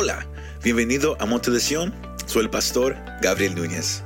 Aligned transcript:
Hola, 0.00 0.24
bienvenido 0.62 1.16
a 1.18 1.26
Monte 1.26 1.50
de 1.50 1.58
Sion. 1.58 1.92
Soy 2.24 2.44
el 2.44 2.50
pastor 2.50 2.96
Gabriel 3.20 3.56
Núñez. 3.56 4.04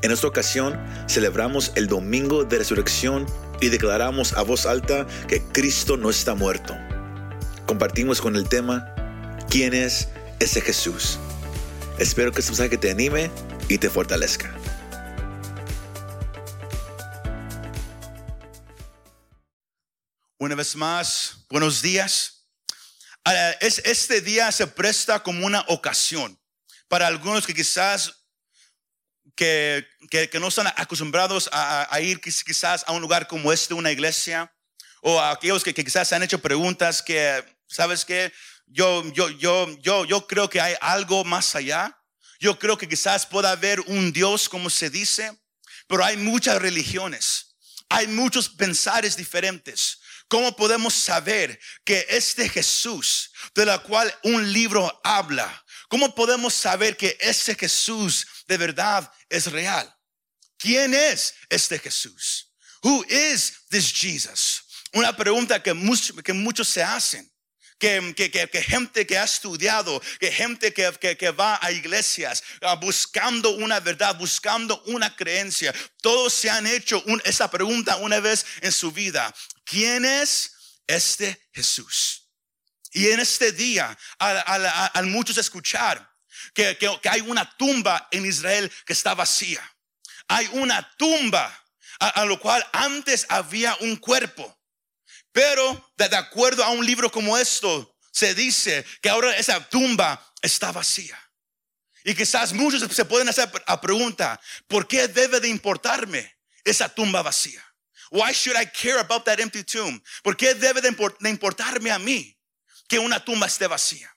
En 0.00 0.10
esta 0.10 0.26
ocasión 0.26 0.80
celebramos 1.06 1.70
el 1.74 1.86
Domingo 1.86 2.44
de 2.44 2.56
Resurrección 2.56 3.26
y 3.60 3.68
declaramos 3.68 4.32
a 4.32 4.40
voz 4.40 4.64
alta 4.64 5.06
que 5.28 5.42
Cristo 5.42 5.98
no 5.98 6.08
está 6.08 6.34
muerto. 6.34 6.74
Compartimos 7.66 8.22
con 8.22 8.36
el 8.36 8.48
tema 8.48 9.36
¿Quién 9.50 9.74
es 9.74 10.08
ese 10.40 10.62
Jesús? 10.62 11.18
Espero 11.98 12.32
que 12.32 12.40
este 12.40 12.52
mensaje 12.52 12.78
te 12.78 12.90
anime 12.90 13.30
y 13.68 13.76
te 13.76 13.90
fortalezca. 13.90 14.50
Una 20.38 20.54
vez 20.54 20.74
más, 20.74 21.44
buenos 21.50 21.82
días. 21.82 22.37
Es- 23.60 23.80
Este 23.84 24.20
día 24.20 24.50
se 24.52 24.66
presta 24.66 25.22
como 25.22 25.44
una 25.46 25.64
ocasión 25.68 26.38
para 26.88 27.06
algunos 27.06 27.46
que 27.46 27.54
quizás 27.54 28.14
que, 29.36 29.86
que- 30.10 30.28
que 30.30 30.40
no 30.40 30.48
están 30.48 30.66
acostumbrados 30.76 31.48
a, 31.52 31.86
a- 31.94 32.00
ir 32.00 32.20
quiz- 32.20 32.42
quizás 32.44 32.84
a 32.86 32.92
un 32.92 33.00
lugar 33.00 33.28
como 33.28 33.52
este, 33.52 33.74
una 33.74 33.92
iglesia, 33.92 34.52
o 35.00 35.20
a 35.20 35.30
aquellos 35.30 35.62
que, 35.62 35.72
que 35.72 35.84
quizás 35.84 36.08
se 36.08 36.14
han 36.16 36.22
hecho 36.24 36.40
preguntas 36.40 37.02
que, 37.02 37.44
¿sabes 37.68 38.04
qué? 38.04 38.32
Yo, 38.66 39.04
yo, 39.12 39.28
yo, 39.30 39.68
yo, 39.80 40.04
yo 40.04 40.26
creo 40.26 40.50
que 40.50 40.60
hay 40.60 40.74
algo 40.80 41.24
más 41.24 41.54
allá. 41.54 41.96
Yo 42.40 42.58
creo 42.58 42.76
que 42.76 42.88
quizás 42.88 43.26
pueda 43.26 43.52
haber 43.52 43.80
un 43.80 44.12
Dios, 44.12 44.48
como 44.48 44.70
se 44.70 44.90
dice, 44.90 45.36
pero 45.86 46.04
hay 46.04 46.16
muchas 46.16 46.60
religiones, 46.60 47.56
hay 47.88 48.06
muchos 48.08 48.48
pensares 48.48 49.16
diferentes. 49.16 49.97
¿Cómo 50.28 50.54
podemos 50.54 50.94
saber 50.94 51.58
que 51.84 52.06
este 52.10 52.48
Jesús, 52.48 53.30
de 53.54 53.64
la 53.66 53.78
cual 53.78 54.14
un 54.24 54.52
libro 54.52 55.00
habla, 55.02 55.64
cómo 55.88 56.14
podemos 56.14 56.52
saber 56.54 56.96
que 56.96 57.16
ese 57.20 57.54
Jesús 57.54 58.26
de 58.46 58.56
verdad 58.58 59.10
es 59.30 59.50
real? 59.50 59.92
¿Quién 60.58 60.92
es 60.94 61.34
este 61.48 61.78
Jesús? 61.78 62.52
Who 62.82 63.04
is 63.08 63.54
this 63.70 63.92
Jesus? 63.92 64.62
Una 64.92 65.16
pregunta 65.16 65.62
que, 65.62 65.72
much- 65.74 66.22
que 66.22 66.32
muchos 66.32 66.68
se 66.68 66.82
hacen. 66.82 67.30
Que, 67.78 68.12
que- 68.16 68.28
que- 68.28 68.62
gente 68.62 69.06
que 69.06 69.16
ha 69.16 69.22
estudiado, 69.22 70.02
que 70.18 70.32
gente 70.32 70.74
que, 70.74 70.92
que- 71.00 71.16
que 71.16 71.30
va 71.30 71.60
a 71.62 71.70
iglesias 71.70 72.42
ah, 72.62 72.74
buscando 72.74 73.50
una 73.50 73.78
verdad, 73.78 74.16
buscando 74.16 74.82
una 74.86 75.14
creencia. 75.14 75.72
Todos 76.02 76.32
se 76.34 76.50
han 76.50 76.66
hecho 76.66 77.00
un- 77.06 77.22
esa 77.24 77.48
pregunta 77.48 77.94
una 77.98 78.18
vez 78.18 78.44
en 78.62 78.72
su 78.72 78.90
vida. 78.90 79.32
¿Quién 79.68 80.04
es 80.06 80.52
este 80.86 81.48
Jesús? 81.52 82.30
Y 82.92 83.08
en 83.10 83.20
este 83.20 83.52
día, 83.52 83.96
al, 84.18 85.06
muchos 85.06 85.36
escuchar 85.36 86.10
que, 86.54 86.78
que- 86.78 86.98
que 87.02 87.08
hay 87.08 87.20
una 87.20 87.54
tumba 87.58 88.08
en 88.10 88.24
Israel 88.24 88.72
que 88.86 88.94
está 88.94 89.14
vacía. 89.14 89.62
Hay 90.26 90.48
una 90.52 90.90
tumba 90.96 91.44
a, 92.00 92.08
a 92.08 92.24
lo 92.24 92.40
cual 92.40 92.66
antes 92.72 93.26
había 93.28 93.76
un 93.80 93.96
cuerpo. 93.96 94.58
Pero 95.32 95.92
de, 95.98 96.08
de 96.08 96.16
acuerdo 96.16 96.64
a 96.64 96.70
un 96.70 96.84
libro 96.86 97.10
como 97.12 97.36
esto, 97.36 97.94
se 98.10 98.34
dice 98.34 98.86
que 99.02 99.10
ahora 99.10 99.36
esa 99.36 99.68
tumba 99.68 100.32
está 100.40 100.72
vacía. 100.72 101.18
Y 102.04 102.14
quizás 102.14 102.54
muchos 102.54 102.90
se 102.90 103.04
pueden 103.04 103.28
hacer 103.28 103.52
la 103.66 103.80
pregunta, 103.82 104.40
¿por 104.66 104.88
qué 104.88 105.08
debe 105.08 105.40
de 105.40 105.48
importarme 105.48 106.38
esa 106.64 106.88
tumba 106.88 107.20
vacía? 107.20 107.62
Why 108.10 108.32
should 108.32 108.56
I 108.60 108.66
care 108.66 108.98
about 108.98 109.24
that 109.24 109.38
empty 109.40 109.64
tomb? 109.64 110.00
¿Por 110.22 110.36
qué 110.36 110.54
debe 110.54 110.80
de 110.80 110.88
import- 110.90 111.18
de 111.20 111.30
importarme 111.30 111.90
a 111.90 111.98
mí 111.98 112.36
que 112.88 112.98
una 112.98 113.24
tumba 113.24 113.46
esté 113.46 113.66
vacía? 113.66 114.14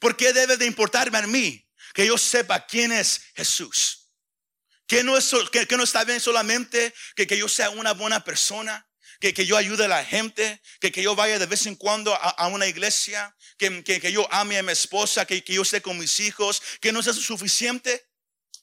¿Por 0.00 0.16
qué 0.16 0.32
debe 0.32 0.56
de 0.56 0.66
importarme 0.66 1.18
a 1.18 1.26
mí 1.26 1.66
que 1.94 2.06
yo 2.06 2.16
sepa 2.18 2.66
quién 2.66 2.92
es 2.92 3.20
Jesús? 3.34 4.12
Que 4.86 5.04
no, 5.04 5.16
es, 5.16 5.30
que, 5.52 5.66
que 5.66 5.76
no 5.76 5.84
está 5.84 6.04
bien 6.04 6.20
solamente 6.20 6.92
que, 7.14 7.26
que 7.26 7.38
yo 7.38 7.48
sea 7.48 7.70
una 7.70 7.92
buena 7.92 8.24
persona, 8.24 8.86
que, 9.20 9.32
que 9.32 9.46
yo 9.46 9.56
ayude 9.56 9.84
a 9.84 9.88
la 9.88 10.04
gente, 10.04 10.60
que, 10.80 10.90
que 10.90 11.02
yo 11.02 11.14
vaya 11.14 11.38
de 11.38 11.46
vez 11.46 11.66
en 11.66 11.76
cuando 11.76 12.12
a, 12.14 12.16
a 12.16 12.48
una 12.48 12.66
iglesia, 12.66 13.36
que, 13.56 13.84
que, 13.84 14.00
que 14.00 14.10
yo 14.12 14.26
ame 14.32 14.58
a 14.58 14.62
mi 14.62 14.72
esposa, 14.72 15.26
que, 15.26 15.44
que 15.44 15.54
yo 15.54 15.62
esté 15.62 15.80
con 15.80 15.96
mis 15.98 16.18
hijos, 16.20 16.60
que 16.80 16.90
no 16.92 17.00
es 17.00 17.06
eso 17.06 17.20
suficiente, 17.20 18.08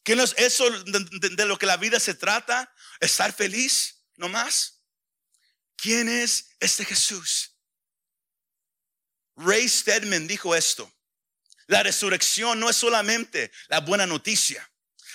que 0.03 0.15
no 0.15 0.23
es 0.23 0.33
eso 0.37 0.69
de, 0.69 0.99
de- 1.19 1.29
de 1.35 1.45
lo 1.45 1.57
que 1.57 1.65
la 1.65 1.77
vida 1.77 1.99
se 1.99 2.13
trata, 2.15 2.73
estar 2.99 3.31
feliz, 3.33 4.03
no 4.15 4.27
más. 4.29 4.76
¿Quién 5.77 6.09
es 6.09 6.49
este 6.59 6.83
Jesús? 6.83 7.55
Ray 9.35 9.69
Stedman 9.69 10.27
dijo 10.27 10.55
esto. 10.55 10.91
La 11.67 11.83
resurrección 11.83 12.59
no 12.59 12.69
es 12.69 12.77
solamente 12.77 13.51
la 13.67 13.81
buena 13.81 14.07
noticia, 14.07 14.69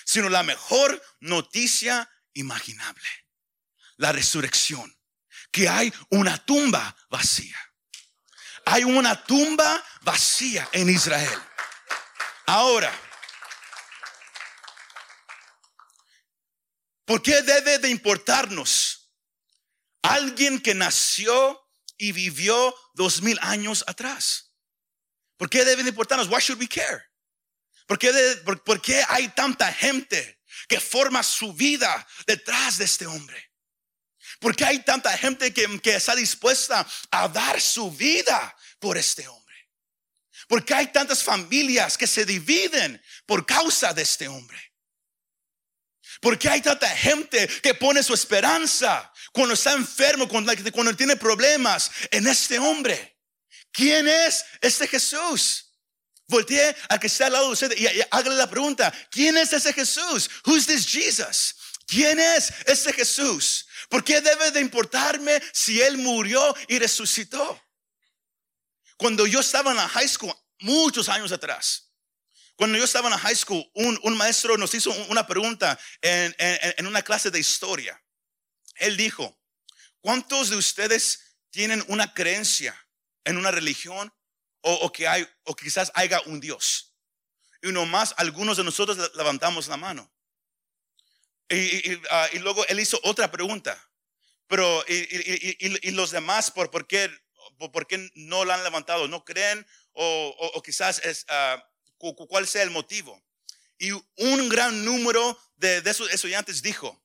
sino 0.04 0.28
la 0.28 0.42
mejor 0.42 1.02
noticia 1.20 2.08
imaginable. 2.34 3.08
La 3.96 4.12
resurrección. 4.12 4.96
Que 5.50 5.68
hay 5.68 5.92
una 6.10 6.42
tumba 6.44 6.96
vacía. 7.10 7.56
Hay 8.64 8.84
una 8.84 9.22
tumba 9.24 9.84
vacía 10.02 10.68
en 10.72 10.88
Israel. 10.88 11.42
Ahora, 12.46 12.92
¿por 17.04 17.20
qué 17.22 17.42
debe 17.42 17.78
de 17.78 17.88
importarnos 17.88 19.01
alguien 20.02 20.60
que 20.60 20.74
nació 20.74 21.60
y 21.96 22.12
vivió 22.12 22.74
dos 22.94 23.22
mil 23.22 23.38
años 23.42 23.84
atrás? 23.86 24.52
¿Por 25.36 25.48
qué 25.48 25.64
debe 25.64 25.82
de 25.82 25.90
importarnos? 25.90 26.28
Why 26.28 26.40
should 26.40 26.60
we 26.60 26.68
care? 26.68 27.02
¿Por 27.86 27.98
qué, 27.98 28.12
de- 28.12 28.36
por- 28.38 28.62
por 28.62 28.80
qué 28.80 29.04
hay 29.08 29.28
tanta 29.28 29.72
gente 29.72 30.40
que 30.68 30.80
forma 30.80 31.22
su 31.22 31.52
vida 31.52 32.06
detrás 32.26 32.78
de 32.78 32.84
este 32.84 33.06
hombre? 33.06 33.50
¿Por 34.40 34.56
qué 34.56 34.64
hay 34.64 34.78
tanta 34.80 35.16
gente 35.16 35.52
que, 35.52 35.80
que 35.80 35.96
está 35.96 36.14
dispuesta 36.14 36.86
a 37.10 37.28
dar 37.28 37.60
su 37.60 37.90
vida 37.90 38.56
por 38.78 38.96
este 38.96 39.26
hombre? 39.28 39.42
¿Por 40.48 40.64
qué 40.64 40.74
hay 40.74 40.86
tantas 40.92 41.22
familias 41.22 41.96
que 41.96 42.06
se 42.06 42.24
dividen 42.24 43.02
por 43.26 43.46
causa 43.46 43.92
de 43.92 44.02
este 44.02 44.28
hombre? 44.28 44.72
¿Por 46.20 46.38
qué 46.38 46.48
hay 46.48 46.60
tanta 46.60 46.88
gente 46.96 47.46
que 47.62 47.74
pone 47.74 48.02
su 48.02 48.14
esperanza 48.14 49.11
cuando 49.32 49.54
está 49.54 49.72
enfermo, 49.72 50.28
cuando, 50.28 50.54
tiene 50.94 51.16
problemas 51.16 51.90
en 52.10 52.26
este 52.26 52.58
hombre? 52.58 53.18
¿Quién 53.72 54.06
es 54.06 54.44
este 54.60 54.86
Jesús? 54.86 55.70
Voltee 56.28 56.74
al 56.88 57.00
que 57.00 57.06
está 57.06 57.26
al 57.26 57.32
lado 57.32 57.46
de 57.46 57.52
usted 57.52 57.76
y, 57.76 57.86
hágale 58.10 58.36
la 58.36 58.48
pregunta, 58.48 58.92
¿quién 59.10 59.36
es 59.36 59.52
ese 59.52 59.72
Jesús? 59.72 60.30
Who's 60.44 60.66
this 60.66 60.86
Jesus? 60.86 61.54
¿Quién 61.86 62.20
es 62.20 62.52
este 62.66 62.92
Jesús? 62.92 63.66
¿Por 63.88 64.04
qué 64.04 64.20
debe 64.20 64.50
de 64.50 64.60
importarme 64.60 65.42
si 65.52 65.80
él 65.80 65.98
murió 65.98 66.54
y 66.68 66.78
resucitó? 66.78 67.60
Cuando 68.96 69.26
yo 69.26 69.40
estaba 69.40 69.70
en 69.70 69.78
la 69.78 69.88
high 69.88 70.08
school, 70.08 70.34
muchos 70.60 71.08
años 71.08 71.32
atrás, 71.32 71.90
cuando 72.54 72.78
yo 72.78 72.84
estaba 72.84 73.08
en 73.08 73.12
la 73.12 73.18
high 73.18 73.34
school, 73.36 73.64
un, 73.74 74.16
maestro 74.16 74.56
nos 74.56 74.72
hizo 74.74 74.90
un- 74.90 75.10
una 75.10 75.26
pregunta 75.26 75.78
en 76.00 76.86
una 76.86 77.02
clase 77.02 77.30
de 77.30 77.40
historia. 77.40 78.01
Él 78.82 78.96
dijo, 78.96 79.38
¿cuántos 80.00 80.50
de 80.50 80.56
ustedes 80.56 81.36
tienen 81.50 81.84
una 81.88 82.12
creencia 82.14 82.74
en 83.24 83.36
una 83.38 83.50
religión 83.50 84.12
o, 84.60 84.92
que 84.92 85.08
hay, 85.08 85.28
o 85.44 85.54
quizás 85.56 85.90
haya 85.94 86.20
un 86.26 86.40
Dios? 86.40 86.94
Y 87.62 87.72
nomás 87.72 88.14
algunos 88.16 88.56
de 88.56 88.64
nosotros 88.64 88.98
le- 88.98 89.10
levantamos 89.14 89.68
la 89.68 89.76
mano. 89.76 90.12
Ah, 92.10 92.28
y 92.32 92.38
luego 92.38 92.66
él 92.66 92.80
hizo 92.80 92.98
otra 93.04 93.30
pregunta. 93.30 93.78
Pero, 94.48 94.84
y, 94.88 95.90
los 95.92 96.10
demás, 96.10 96.50
¿por, 96.50 96.70
por, 96.70 96.86
qué, 96.86 97.10
no 98.14 98.44
la 98.44 98.54
han 98.54 98.64
levantado? 98.64 99.08
¿No 99.08 99.24
creen? 99.24 99.66
O, 99.92 100.50
o- 100.54 100.62
quizás 100.62 100.98
es, 101.04 101.24
ah, 101.28 101.62
cu- 101.98 102.14
cu- 102.16 102.26
cuál 102.26 102.46
sea 102.46 102.62
el 102.62 102.70
motivo. 102.70 103.22
Y 103.78 103.92
un 103.92 104.48
gran 104.48 104.84
número 104.84 105.38
de, 105.56 105.80
de 105.82 105.90
esos 105.90 106.10
estudiantes 106.12 106.62
dijo, 106.62 107.02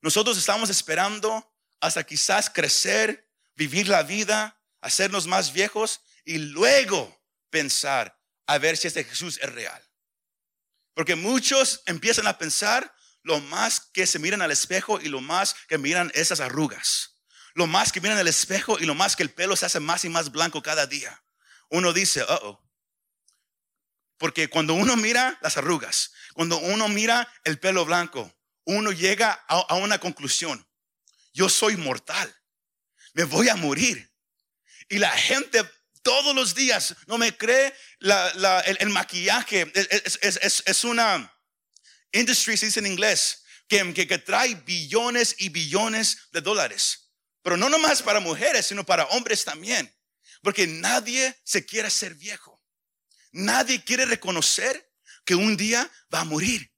nosotros 0.00 0.38
estamos 0.38 0.70
esperando 0.70 1.52
hasta 1.80 2.04
quizás 2.04 2.50
crecer, 2.50 3.28
vivir 3.56 3.88
la 3.88 4.02
vida, 4.02 4.60
hacernos 4.80 5.26
más 5.26 5.52
viejos 5.52 6.00
y 6.24 6.38
luego 6.38 7.22
pensar 7.50 8.18
a 8.46 8.58
ver 8.58 8.76
si 8.76 8.86
este 8.86 9.04
Jesús 9.04 9.38
es 9.42 9.52
real. 9.52 9.82
Porque 10.94 11.14
muchos 11.14 11.82
empiezan 11.86 12.26
a 12.26 12.38
pensar 12.38 12.92
lo 13.22 13.40
más 13.40 13.80
que 13.80 14.06
se 14.06 14.18
miran 14.18 14.42
al 14.42 14.50
espejo 14.50 15.00
y 15.00 15.08
lo 15.08 15.20
más 15.20 15.54
que 15.68 15.78
miran 15.78 16.10
esas 16.14 16.40
arrugas. 16.40 17.16
Lo 17.54 17.66
más 17.66 17.92
que 17.92 18.00
miran 18.00 18.18
al 18.18 18.28
espejo 18.28 18.78
y 18.78 18.86
lo 18.86 18.94
más 18.94 19.16
que 19.16 19.22
el 19.22 19.30
pelo 19.30 19.56
se 19.56 19.66
hace 19.66 19.80
más 19.80 20.04
y 20.04 20.08
más 20.08 20.30
blanco 20.30 20.62
cada 20.62 20.86
día. 20.86 21.22
Uno 21.70 21.92
dice, 21.92 22.22
uh 22.22 22.38
oh. 22.42 22.64
Porque 24.16 24.48
cuando 24.48 24.74
uno 24.74 24.96
mira 24.96 25.38
las 25.42 25.56
arrugas, 25.56 26.12
cuando 26.34 26.58
uno 26.58 26.88
mira 26.88 27.32
el 27.44 27.58
pelo 27.60 27.84
blanco, 27.84 28.34
uno 28.68 28.92
llega 28.92 29.32
a, 29.48 29.76
una 29.76 29.98
conclusión. 29.98 30.66
Yo 31.32 31.48
soy 31.48 31.76
mortal. 31.76 32.34
Me 33.14 33.24
voy 33.24 33.48
a 33.48 33.56
morir. 33.56 34.12
Y 34.90 34.98
la 34.98 35.10
gente 35.10 35.68
todos 36.02 36.34
los 36.34 36.54
días. 36.54 36.94
No 37.06 37.16
me 37.16 37.34
cree 37.34 37.74
el, 38.00 38.90
maquillaje. 38.90 39.72
Es, 40.20 40.84
una 40.84 41.32
industry, 42.12 42.58
se 42.58 42.66
dice 42.66 42.80
en 42.80 42.86
inglés, 42.88 43.42
que, 43.68 43.94
que, 43.94 44.06
que 44.06 44.18
trae 44.18 44.54
billones 44.54 45.36
y 45.38 45.48
billones 45.48 46.28
de 46.32 46.42
dólares. 46.42 47.10
Pero 47.42 47.56
no 47.56 47.70
nomás 47.70 48.02
para 48.02 48.20
mujeres, 48.20 48.66
sino 48.66 48.84
para 48.84 49.06
hombres 49.06 49.44
también. 49.44 49.90
Porque 50.42 50.66
nadie 50.66 51.34
se 51.42 51.64
quiere 51.64 51.88
ser 51.88 52.14
viejo. 52.14 52.62
Nadie 53.32 53.82
quiere 53.82 54.04
reconocer 54.04 54.92
que 55.24 55.34
un 55.34 55.56
día 55.56 55.90
va 56.12 56.20
a 56.20 56.24
morir. 56.24 56.70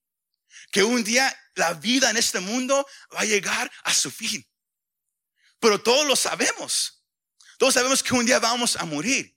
Que 0.70 0.82
un 0.82 1.02
día 1.04 1.36
la 1.54 1.74
vida 1.74 2.10
en 2.10 2.16
este 2.16 2.40
mundo 2.40 2.86
va 3.14 3.20
a 3.20 3.24
llegar 3.24 3.70
a 3.84 3.94
su 3.94 4.10
fin. 4.10 4.46
Pero 5.58 5.80
todos 5.82 6.06
lo 6.06 6.16
sabemos. 6.16 7.04
Todos 7.58 7.74
sabemos 7.74 8.02
que 8.02 8.14
un 8.14 8.24
día 8.24 8.38
vamos 8.38 8.76
a 8.76 8.84
morir. 8.84 9.36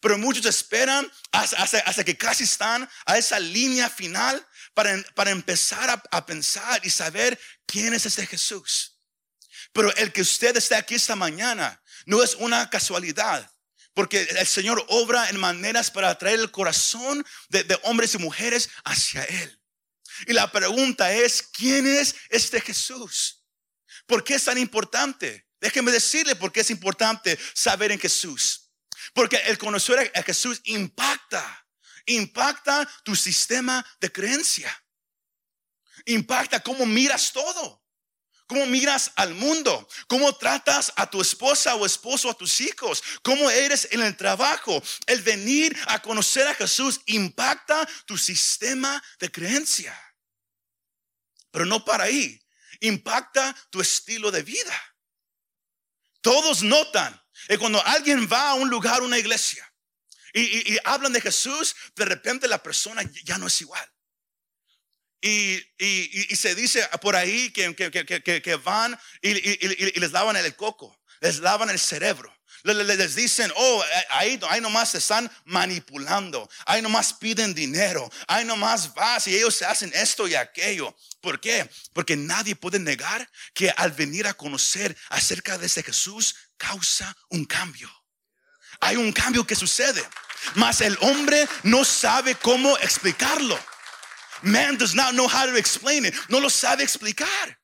Pero 0.00 0.18
muchos 0.18 0.46
esperan 0.46 1.10
hasta, 1.32 2.04
que 2.04 2.16
casi 2.16 2.44
están 2.44 2.88
a 3.06 3.18
esa 3.18 3.40
línea 3.40 3.88
final 3.88 4.46
para, 4.74 5.02
para 5.14 5.30
empezar 5.30 5.88
a, 5.90 6.02
a 6.10 6.26
pensar 6.26 6.80
y 6.84 6.90
saber 6.90 7.40
quién 7.66 7.94
es 7.94 8.06
este 8.06 8.26
Jesús. 8.26 9.00
Pero 9.72 9.94
el 9.96 10.12
que 10.12 10.22
usted 10.22 10.56
esté 10.56 10.76
aquí 10.76 10.94
esta 10.94 11.16
mañana 11.16 11.82
no 12.06 12.22
es 12.22 12.34
una 12.34 12.70
casualidad. 12.70 13.50
Porque 13.94 14.22
el 14.22 14.46
Señor 14.46 14.84
obra 14.88 15.28
en 15.28 15.38
maneras 15.38 15.90
para 15.90 16.10
atraer 16.10 16.40
el 16.40 16.50
corazón 16.50 17.24
de, 17.48 17.78
hombres 17.84 18.14
y 18.14 18.18
mujeres 18.18 18.68
hacia 18.84 19.22
Él. 19.24 19.60
Y 20.26 20.32
la 20.32 20.50
pregunta 20.50 21.12
es, 21.12 21.42
¿quién 21.42 21.86
es 21.86 22.14
este 22.28 22.60
Jesús? 22.60 23.44
¿Por 24.06 24.24
qué 24.24 24.34
es 24.34 24.44
tan 24.44 24.58
importante? 24.58 25.46
Déjeme 25.60 25.92
decirle 25.92 26.36
por 26.36 26.52
qué 26.52 26.60
es 26.60 26.70
importante 26.70 27.38
saber 27.54 27.92
en 27.92 27.98
Jesús. 27.98 28.70
Porque 29.12 29.36
el 29.46 29.58
conocer 29.58 30.10
a 30.14 30.22
Jesús 30.22 30.60
impacta, 30.64 31.66
impacta 32.06 32.88
tu 33.04 33.14
sistema 33.16 33.84
de 34.00 34.10
creencia. 34.10 34.84
Impacta 36.06 36.60
cómo 36.60 36.84
miras 36.86 37.32
todo. 37.32 37.83
¿Cómo 38.46 38.66
miras 38.66 39.12
al 39.16 39.34
mundo? 39.34 39.88
¿Cómo 40.06 40.36
tratas 40.36 40.92
a 40.96 41.08
tu 41.08 41.20
esposa 41.20 41.74
o 41.76 41.86
esposo, 41.86 42.28
a 42.28 42.34
tus 42.34 42.60
hijos? 42.60 43.02
¿Cómo 43.22 43.48
eres 43.48 43.88
en 43.90 44.02
el 44.02 44.16
trabajo? 44.16 44.82
El 45.06 45.22
venir 45.22 45.76
a 45.86 46.02
conocer 46.02 46.46
a 46.46 46.54
Jesús 46.54 47.00
impacta 47.06 47.88
tu 48.06 48.18
sistema 48.18 49.02
de 49.18 49.30
creencia. 49.30 49.98
Pero 51.50 51.64
no 51.64 51.84
para 51.84 52.04
ahí. 52.04 52.38
Impacta 52.80 53.54
tu 53.70 53.80
estilo 53.80 54.30
de 54.30 54.42
vida. 54.42 54.74
Todos 56.20 56.62
notan 56.62 57.18
que 57.48 57.58
cuando 57.58 57.84
alguien 57.86 58.28
va 58.30 58.50
a 58.50 58.54
un 58.54 58.68
lugar, 58.68 59.02
una 59.02 59.18
iglesia, 59.18 59.70
y, 60.34 60.76
hablan 60.84 61.12
de 61.12 61.20
Jesús, 61.20 61.76
de 61.94 62.04
repente 62.04 62.48
la 62.48 62.62
persona 62.62 63.02
ya 63.24 63.38
no 63.38 63.46
es 63.46 63.60
igual. 63.60 63.93
Y, 65.26 66.36
se 66.36 66.54
dice 66.54 66.86
por 67.00 67.16
ahí 67.16 67.50
que, 67.50 67.74
que, 67.74 68.56
van 68.56 68.98
y, 69.22 69.32
les 69.98 70.12
lavan 70.12 70.36
el 70.36 70.54
coco, 70.54 71.00
les 71.22 71.38
lavan 71.38 71.70
el 71.70 71.78
cerebro. 71.78 72.30
Les, 72.62 73.14
dicen, 73.14 73.50
oh, 73.56 73.84
ahí, 74.10 74.38
ahí 74.48 74.60
nomás 74.60 74.90
se 74.90 74.98
están 74.98 75.30
manipulando, 75.46 76.48
ahí 76.66 76.82
nomás 76.82 77.14
piden 77.14 77.54
dinero, 77.54 78.10
ahí 78.26 78.44
nomás 78.44 78.92
vas 78.94 79.26
y 79.26 79.34
ellos 79.34 79.54
se 79.54 79.64
hacen 79.64 79.90
esto 79.94 80.28
y 80.28 80.34
aquello. 80.34 80.94
¿Por 81.22 81.40
qué? 81.40 81.70
Porque 81.94 82.16
nadie 82.16 82.54
puede 82.54 82.78
negar 82.78 83.30
que 83.54 83.70
al 83.76 83.92
venir 83.92 84.26
a 84.26 84.34
conocer 84.34 84.94
acerca 85.08 85.56
de 85.56 85.66
ese 85.66 85.82
Jesús 85.82 86.34
causa 86.58 87.16
un 87.30 87.46
cambio. 87.46 87.90
Hay 88.80 88.96
un 88.96 89.10
cambio 89.12 89.46
que 89.46 89.54
sucede, 89.54 90.06
mas 90.54 90.82
el 90.82 90.98
hombre 91.00 91.48
no 91.62 91.82
sabe 91.82 92.34
cómo 92.34 92.76
explicarlo. 92.78 93.58
Man 94.44 94.76
does 94.76 94.94
not 94.94 95.14
know 95.14 95.26
how 95.26 95.46
to 95.46 95.56
explain 95.56 96.04
it. 96.04 96.14
No 96.28 96.38
lo 96.38 96.48
sabe 96.48 96.82
explicar. 96.82 97.58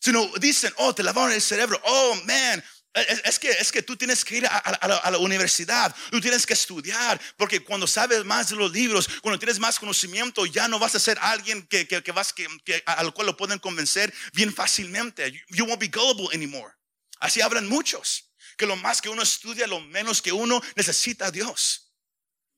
Sino 0.00 0.28
dicen, 0.38 0.72
oh, 0.78 0.94
te 0.94 1.02
lavaron 1.02 1.32
el 1.32 1.40
cerebro. 1.40 1.80
Oh, 1.84 2.14
man, 2.24 2.62
es, 2.94 3.38
que, 3.38 3.50
es 3.50 3.70
que 3.72 3.82
tú 3.82 3.96
tienes 3.96 4.24
que 4.24 4.38
ir 4.38 4.46
a, 4.46 5.10
la, 5.10 5.18
universidad, 5.18 5.94
tú 6.10 6.20
tienes 6.20 6.46
que 6.46 6.54
estudiar, 6.54 7.20
porque 7.36 7.60
cuando 7.60 7.86
sabes 7.86 8.24
más 8.24 8.48
de 8.50 8.56
los 8.56 8.72
libros, 8.72 9.08
cuando 9.22 9.38
tienes 9.38 9.58
más 9.58 9.78
conocimiento, 9.78 10.46
ya 10.46 10.68
no 10.68 10.78
vas 10.78 10.94
a 10.94 11.00
ser 11.00 11.18
alguien 11.20 11.66
que, 11.66 11.86
que, 11.86 12.12
vas, 12.12 12.32
que, 12.32 12.46
al 12.86 13.12
cual 13.12 13.26
lo 13.26 13.36
pueden 13.36 13.58
convencer 13.58 14.12
bien 14.32 14.54
fácilmente. 14.54 15.32
You 15.48 15.64
won't 15.66 15.80
be 15.80 15.88
gullible 15.88 16.28
anymore. 16.34 16.72
Así 17.20 17.40
hablan 17.40 17.68
muchos, 17.68 18.30
que 18.56 18.66
lo 18.66 18.76
más 18.76 19.00
que 19.00 19.08
uno 19.08 19.22
estudia, 19.22 19.66
lo 19.66 19.80
menos 19.80 20.22
que 20.22 20.32
uno 20.32 20.60
necesita 20.76 21.26
a 21.26 21.30
Dios. 21.30 21.92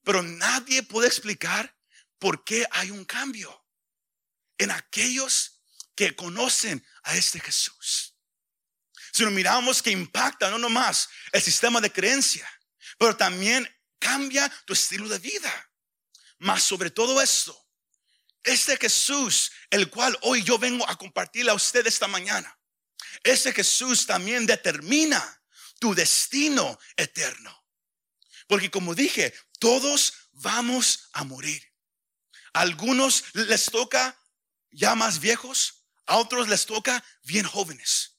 Pero 0.04 0.22
nadie 0.22 0.82
puede 0.82 1.08
explicar 1.08 1.74
¿Por 2.20 2.44
qué 2.44 2.66
hay 2.70 2.90
un 2.90 3.04
cambio? 3.04 3.66
En 4.58 4.70
aquellos 4.70 5.62
que 5.96 6.14
conocen 6.14 6.86
a 7.02 7.16
este 7.16 7.40
Jesús. 7.40 8.14
Si 9.12 9.24
nos 9.24 9.32
miramos 9.32 9.82
que 9.82 9.90
impacta 9.90 10.50
no 10.50 10.58
nomás 10.58 11.08
el 11.32 11.42
sistema 11.42 11.80
de 11.80 11.90
creencia, 11.90 12.48
pero 12.98 13.16
también 13.16 13.68
cambia 13.98 14.48
tu 14.66 14.74
estilo 14.74 15.08
de 15.08 15.18
vida. 15.18 15.72
Más 16.38 16.62
sobre 16.62 16.90
todo 16.90 17.20
esto, 17.20 17.68
este 18.42 18.76
Jesús, 18.76 19.50
el 19.70 19.90
cual 19.90 20.16
hoy 20.22 20.42
yo 20.42 20.58
vengo 20.58 20.88
a 20.88 20.96
compartirle 20.96 21.50
a 21.50 21.54
usted 21.54 21.86
esta 21.86 22.06
mañana, 22.06 22.56
ese 23.24 23.52
Jesús 23.52 24.06
también 24.06 24.46
determina 24.46 25.42
tu 25.78 25.94
destino 25.94 26.78
eterno. 26.96 27.66
Porque 28.46 28.70
como 28.70 28.94
dije, 28.94 29.34
todos 29.58 30.28
vamos 30.32 31.08
a 31.12 31.24
morir 31.24 31.69
algunos 32.52 33.24
les 33.34 33.66
toca 33.66 34.18
ya 34.70 34.94
más 34.94 35.20
viejos, 35.20 35.86
a 36.06 36.16
otros 36.16 36.48
les 36.48 36.66
toca 36.66 37.04
bien 37.22 37.46
jóvenes, 37.46 38.18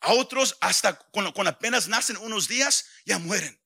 a 0.00 0.12
otros 0.12 0.56
hasta 0.60 0.98
cuando, 1.10 1.32
apenas 1.48 1.88
nacen 1.88 2.16
unos 2.16 2.48
días 2.48 2.86
ya 3.04 3.18
mueren. 3.18 3.60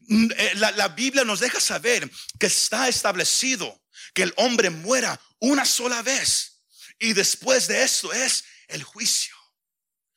Mm, 0.00 0.30
eh, 0.36 0.52
la, 0.56 0.70
la 0.72 0.88
Biblia 0.88 1.24
nos 1.24 1.40
deja 1.40 1.60
saber 1.60 2.10
que 2.38 2.46
está 2.46 2.88
establecido 2.88 3.82
que 4.14 4.22
el 4.22 4.34
hombre 4.36 4.70
muera 4.70 5.20
una 5.38 5.64
sola 5.64 6.02
vez 6.02 6.64
y 6.98 7.12
después 7.12 7.68
de 7.68 7.82
esto 7.82 8.12
es 8.12 8.44
el 8.68 8.82
juicio. 8.82 9.34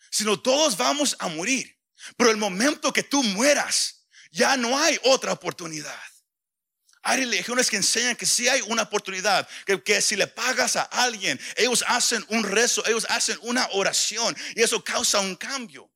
Sino 0.10 0.40
todos 0.40 0.76
vamos 0.78 1.16
a 1.20 1.28
morir, 1.30 1.80
pero 2.18 2.32
el 2.32 2.38
momento 2.38 2.92
que 2.92 3.04
tú 3.04 3.24
mueras 3.24 4.08
ya 4.32 4.58
no 4.58 4.78
hay 4.78 5.00
otra 5.04 5.34
oportunidad. 5.34 6.11
Hay 7.04 7.22
religiones 7.22 7.70
que 7.70 7.78
enseñan 7.78 8.16
que 8.16 8.26
si 8.26 8.48
hay 8.48 8.62
una 8.62 8.84
oportunidad, 8.84 9.48
que, 9.84 10.02
si 10.02 10.16
le 10.16 10.28
pagas 10.28 10.76
a 10.76 10.84
alguien, 10.84 11.40
ellos 11.56 11.84
hacen 11.88 12.24
un 12.30 12.44
rezo, 12.44 12.86
ellos 12.86 13.08
hacen 13.10 13.38
una 13.42 13.68
oración 13.72 14.36
y 14.56 14.62
eso 14.62 14.84
causa 14.84 15.20
un 15.20 15.36
cambio. 15.36 15.90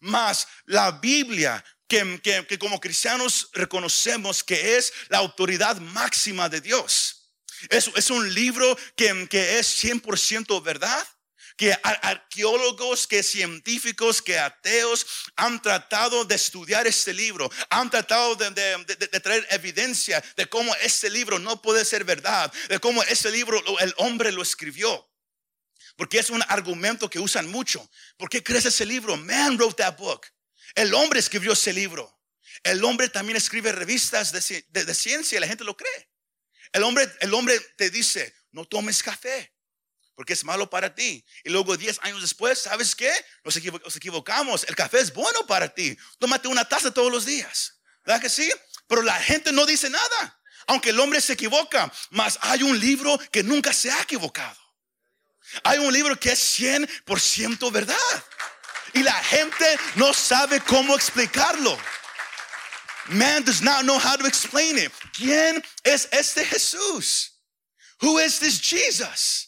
Más 0.00 0.48
la 0.66 0.90
Biblia, 0.90 1.64
que, 1.86 2.20
que, 2.20 2.58
como 2.58 2.80
cristianos 2.80 3.50
reconocemos 3.52 4.42
que 4.42 4.76
es 4.76 4.92
la 5.08 5.18
autoridad 5.18 5.76
máxima 5.76 6.48
de 6.48 6.60
Dios. 6.60 7.30
Es, 7.70 7.90
es 7.94 8.10
un 8.10 8.32
libro 8.34 8.76
que, 8.96 9.28
que 9.28 9.58
es 9.58 9.84
100% 9.84 10.62
verdad 10.62 11.06
que 11.58 11.76
arqueólogos, 11.82 13.08
que 13.08 13.24
científicos, 13.24 14.22
que 14.22 14.38
ateos 14.38 15.04
han 15.34 15.60
tratado 15.60 16.24
de 16.24 16.36
estudiar 16.36 16.86
este 16.86 17.12
libro, 17.12 17.50
han 17.68 17.90
tratado 17.90 18.36
de, 18.36 18.50
traer 19.20 19.44
evidencia 19.50 20.22
de 20.36 20.46
cómo 20.46 20.72
este 20.76 21.10
libro 21.10 21.40
no 21.40 21.60
puede 21.60 21.84
ser 21.84 22.04
verdad, 22.04 22.50
de 22.68 22.78
cómo 22.78 23.02
este 23.02 23.32
libro 23.32 23.60
el 23.80 23.92
hombre 23.96 24.30
lo 24.30 24.40
escribió. 24.40 25.04
Porque 25.96 26.20
es 26.20 26.30
un 26.30 26.44
argumento 26.46 27.10
que 27.10 27.18
usan 27.18 27.50
mucho. 27.50 27.90
¿Por 28.16 28.30
qué 28.30 28.40
crees 28.40 28.64
ese 28.64 28.86
libro? 28.86 29.16
Man 29.16 29.58
wrote 29.58 29.82
that 29.82 29.98
book. 29.98 30.26
El 30.76 30.94
hombre 30.94 31.18
escribió 31.18 31.54
ese 31.54 31.72
libro. 31.72 32.22
El 32.62 32.84
hombre 32.84 33.08
también 33.08 33.36
escribe 33.36 33.72
revistas 33.72 34.30
de, 34.30 34.64
de, 34.68 34.94
ciencia 34.94 35.40
la 35.40 35.48
gente 35.48 35.64
lo 35.64 35.76
cree. 35.76 36.08
El 36.72 36.84
hombre, 36.84 37.10
el 37.18 37.34
hombre 37.34 37.58
te 37.76 37.90
dice, 37.90 38.32
no 38.52 38.64
tomes 38.64 39.02
café 39.02 39.57
porque 40.18 40.32
es 40.32 40.42
malo 40.42 40.68
para 40.68 40.92
ti. 40.92 41.24
Y 41.44 41.48
luego 41.48 41.76
10 41.76 42.00
años 42.02 42.20
después, 42.20 42.60
¿sabes 42.60 42.96
qué? 42.96 43.12
Nos, 43.44 43.56
equivocamos. 43.94 44.64
El 44.64 44.74
café 44.74 44.98
es 44.98 45.14
bueno 45.14 45.46
para 45.46 45.72
ti. 45.72 45.96
Tómate 46.18 46.48
una 46.48 46.64
taza 46.64 46.92
todos 46.92 47.12
los 47.12 47.24
días. 47.24 47.78
¿Verdad 48.04 48.20
que 48.20 48.28
sí? 48.28 48.50
Pero 48.88 49.02
la 49.02 49.14
gente 49.14 49.52
no 49.52 49.64
dice 49.64 49.88
nada. 49.88 50.40
Aunque 50.66 50.90
el 50.90 50.98
hombre 50.98 51.20
se 51.20 51.34
equivoca, 51.34 51.88
mas 52.10 52.36
hay 52.42 52.64
un 52.64 52.80
libro 52.80 53.16
que 53.30 53.44
nunca 53.44 53.72
se 53.72 53.92
ha 53.92 54.02
equivocado. 54.02 54.58
Hay 55.62 55.78
un 55.78 55.92
libro 55.92 56.18
que 56.18 56.32
es 56.32 56.58
100% 56.58 57.70
verdad. 57.70 58.24
Y 58.94 59.04
la 59.04 59.22
gente 59.22 59.78
no 59.94 60.12
sabe 60.12 60.60
cómo 60.62 60.96
explicarlo. 60.96 61.78
Man 63.06 63.44
does 63.44 63.62
not 63.62 63.82
know 63.82 64.00
how 64.00 64.16
to 64.16 64.26
explain 64.26 64.78
it. 64.78 64.90
¿Quién 65.12 65.64
es 65.84 66.08
este 66.10 66.44
Jesús? 66.44 67.38
Who 68.00 68.18
is 68.18 68.40
this 68.40 68.60
Jesus? 68.60 69.47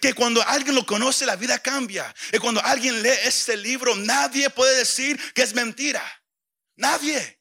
Que, 0.00 0.14
cuando 0.14 0.42
alguien 0.42 0.74
lo 0.74 0.84
conoce 0.84 1.24
la 1.24 1.36
vida 1.36 1.60
cambia. 1.60 2.12
Y 2.32 2.38
cuando 2.38 2.60
alguien 2.64 3.02
lee 3.02 3.14
este 3.22 3.56
libro, 3.56 3.94
nadie 3.94 4.50
puede 4.50 4.76
decir 4.76 5.16
que 5.32 5.42
es 5.42 5.54
mentira. 5.54 6.02
Nadie. 6.74 7.40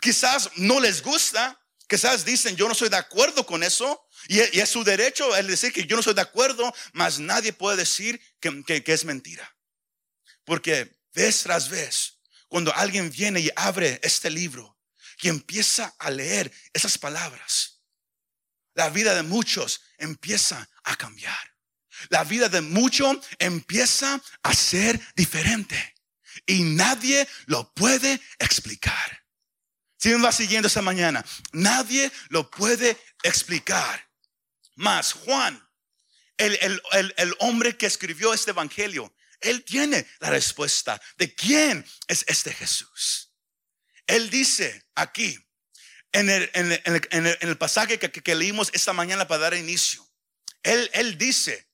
Quizás 0.00 0.50
no 0.56 0.80
les 0.80 1.00
gusta, 1.00 1.60
quizás 1.86 2.24
dicen 2.24 2.56
yo 2.56 2.66
no 2.66 2.74
soy 2.74 2.88
de 2.88 2.96
acuerdo 2.96 3.46
con 3.46 3.62
eso. 3.62 4.04
Y, 4.26 4.40
es 4.40 4.68
su 4.68 4.82
derecho 4.82 5.36
el 5.36 5.46
decir 5.46 5.72
que 5.72 5.86
yo 5.86 5.94
no 5.94 6.02
soy 6.02 6.14
de 6.14 6.22
acuerdo, 6.22 6.74
mas 6.92 7.20
nadie 7.20 7.52
puede 7.52 7.76
decir 7.76 8.20
que, 8.40 8.64
que 8.64 8.92
es 8.92 9.04
mentira. 9.04 9.56
Porque 10.44 10.98
vez 11.12 11.42
tras 11.44 11.68
vez, 11.68 12.18
cuando 12.48 12.74
alguien 12.74 13.12
viene 13.12 13.38
y 13.38 13.50
abre 13.54 14.00
este 14.02 14.28
libro 14.28 14.76
y 15.22 15.28
empieza 15.28 15.94
a 16.00 16.10
leer 16.10 16.50
esas 16.72 16.98
palabras, 16.98 17.80
la 18.74 18.90
vida 18.90 19.14
de 19.14 19.22
muchos 19.22 19.82
empieza 19.98 20.68
a 20.82 20.96
cambiar. 20.96 21.49
La 22.08 22.24
vida 22.24 22.48
de 22.48 22.60
muchos 22.60 23.18
empieza 23.38 24.20
a 24.42 24.54
ser 24.54 25.00
diferente 25.14 25.94
y 26.46 26.62
nadie 26.62 27.28
lo 27.46 27.72
puede 27.72 28.20
explicar. 28.38 29.24
Si 29.98 30.08
me 30.08 30.22
va 30.22 30.32
siguiendo 30.32 30.68
esta 30.68 30.82
mañana, 30.82 31.24
nadie 31.52 32.10
lo 32.30 32.50
puede 32.50 32.96
explicar. 33.22 34.08
Más 34.76 35.12
Juan, 35.12 35.62
el, 36.38 36.80
el, 37.16 37.36
hombre 37.40 37.76
que 37.76 37.86
escribió 37.86 38.32
este 38.32 38.52
evangelio, 38.52 39.14
él 39.40 39.62
tiene 39.64 40.06
la 40.20 40.30
respuesta 40.30 41.00
de 41.18 41.34
quién 41.34 41.84
es 42.08 42.24
este 42.28 42.52
Jesús. 42.52 43.34
Él 44.06 44.30
dice 44.30 44.86
aquí, 44.94 45.38
en 46.12 46.30
el, 46.30 46.50
en 46.54 47.26
el, 47.26 47.58
pasaje 47.58 47.98
que, 47.98 48.10
que, 48.10 48.34
leímos 48.34 48.70
esta 48.72 48.92
mañana 48.92 49.28
para 49.28 49.42
dar 49.42 49.54
inicio, 49.54 50.04
él, 50.62 50.90
él 50.94 51.18
dice, 51.18 51.69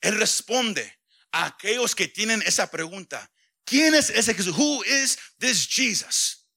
él 0.00 0.18
responde 0.18 1.00
a 1.32 1.46
aquellos 1.46 1.94
que 1.94 2.08
tienen 2.08 2.42
esa 2.42 2.70
pregunta, 2.70 3.30
¿quién 3.64 3.94
es 3.94 4.10
ese 4.10 4.34
Jesús? 4.34 4.56
Who 4.56 4.84
is 4.84 5.18
this 5.38 5.68
Jesus? 5.68 6.48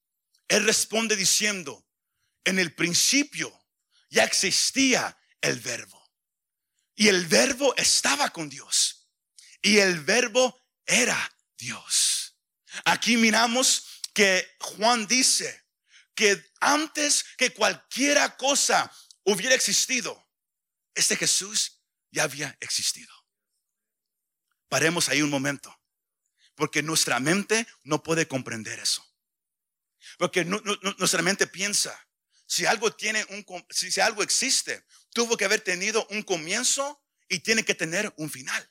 Él 0.47 0.65
responde 0.65 1.15
diciendo, 1.15 1.85
en 2.43 2.59
el 2.59 2.73
principio 2.73 3.51
ya 4.09 4.23
existía 4.23 5.17
el 5.41 5.59
verbo. 5.59 5.97
Y 6.95 7.09
el 7.09 7.27
verbo 7.27 7.75
estaba 7.75 8.29
con 8.31 8.49
Dios. 8.49 9.07
Y 9.61 9.77
el 9.77 9.99
verbo 10.01 10.59
era 10.85 11.31
Dios. 11.57 12.37
Aquí 12.85 13.17
miramos 13.17 14.01
que 14.13 14.55
Juan 14.59 15.07
dice 15.07 15.65
que 16.15 16.51
antes 16.59 17.23
que 17.37 17.53
cualquiera 17.53 18.35
cosa 18.37 18.91
hubiera 19.23 19.53
existido, 19.53 20.27
este 20.95 21.15
Jesús 21.15 21.83
ya 22.11 22.23
había 22.23 22.57
existido. 22.59 23.13
Paremos 24.69 25.09
ahí 25.09 25.21
un 25.21 25.29
momento, 25.29 25.75
porque 26.55 26.83
nuestra 26.83 27.19
mente 27.19 27.67
no 27.83 28.03
puede 28.03 28.27
comprender 28.27 28.79
eso. 28.79 29.05
Porque 30.17 30.45
nuestra 30.45 31.21
mente 31.21 31.47
piensa, 31.47 32.07
si 32.45 32.65
algo 32.65 32.91
tiene 32.91 33.25
un, 33.29 33.45
si, 33.69 33.99
algo 33.99 34.23
existe, 34.23 34.85
tuvo 35.13 35.37
que 35.37 35.45
haber 35.45 35.61
tenido 35.61 36.05
un 36.09 36.23
comienzo 36.23 37.03
y 37.27 37.39
tiene 37.39 37.63
que 37.63 37.75
tener 37.75 38.13
un 38.17 38.29
final. 38.29 38.69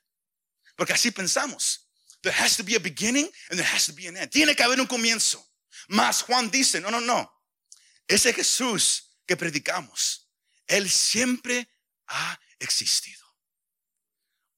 Porque 0.76 0.92
así 0.92 1.10
pensamos. 1.10 1.88
There 2.22 2.34
has 2.34 2.56
to 2.56 2.64
be 2.64 2.74
a 2.74 2.78
beginning 2.78 3.30
and 3.50 3.58
there 3.58 3.68
has 3.68 3.86
to 3.86 3.92
be 3.92 4.08
an 4.08 4.16
end. 4.16 4.30
Tiene 4.30 4.56
que 4.56 4.62
haber 4.62 4.80
un 4.80 4.86
comienzo. 4.86 5.46
Mas 5.88 6.22
Juan 6.22 6.50
dice, 6.50 6.80
no, 6.80 6.90
no, 6.90 7.00
no. 7.00 7.30
Ese 8.08 8.32
Jesús 8.32 9.18
que 9.26 9.36
predicamos, 9.36 10.28
Él 10.66 10.90
siempre 10.90 11.68
ha 12.06 12.40
existido. 12.58 13.25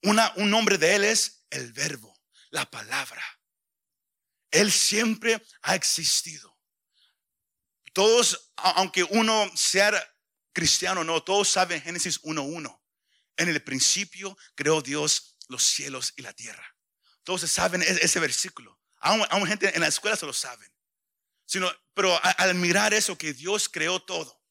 Una, 0.02 0.32
un 0.36 0.50
nombre 0.50 0.78
de 0.78 0.94
Él 0.94 1.04
es 1.04 1.44
el 1.50 1.72
verbo, 1.72 2.16
la 2.50 2.70
palabra. 2.70 3.22
Él 4.50 4.72
siempre 4.72 5.44
ha 5.62 5.74
existido. 5.74 6.56
Todos, 7.92 8.52
aunque 8.56 9.02
uno 9.04 9.50
sea 9.54 9.92
cristiano 10.52 11.04
no, 11.04 11.22
todos 11.22 11.48
saben 11.48 11.80
Génesis 11.82 12.20
1.1. 12.22 12.80
En 13.36 13.48
el 13.48 13.62
principio 13.62 14.36
creó 14.54 14.82
Dios 14.82 15.36
los 15.48 15.62
cielos 15.62 16.12
y 16.16 16.22
la 16.22 16.32
tierra. 16.32 16.76
Todos 17.22 17.42
saben 17.50 17.82
ese 17.82 18.20
versículo. 18.20 18.80
Aún, 19.00 19.46
gente 19.46 19.72
en 19.74 19.80
la 19.80 19.88
escuela 19.88 20.16
se 20.16 20.26
lo 20.26 20.32
saben. 20.32 20.72
Sino, 21.44 21.70
pero 21.94 22.18
al 22.22 22.54
mirar 22.54 22.92
eso, 22.92 23.16
que 23.16 23.32
Dios 23.32 23.68
creó 23.68 24.00
todo 24.00 24.42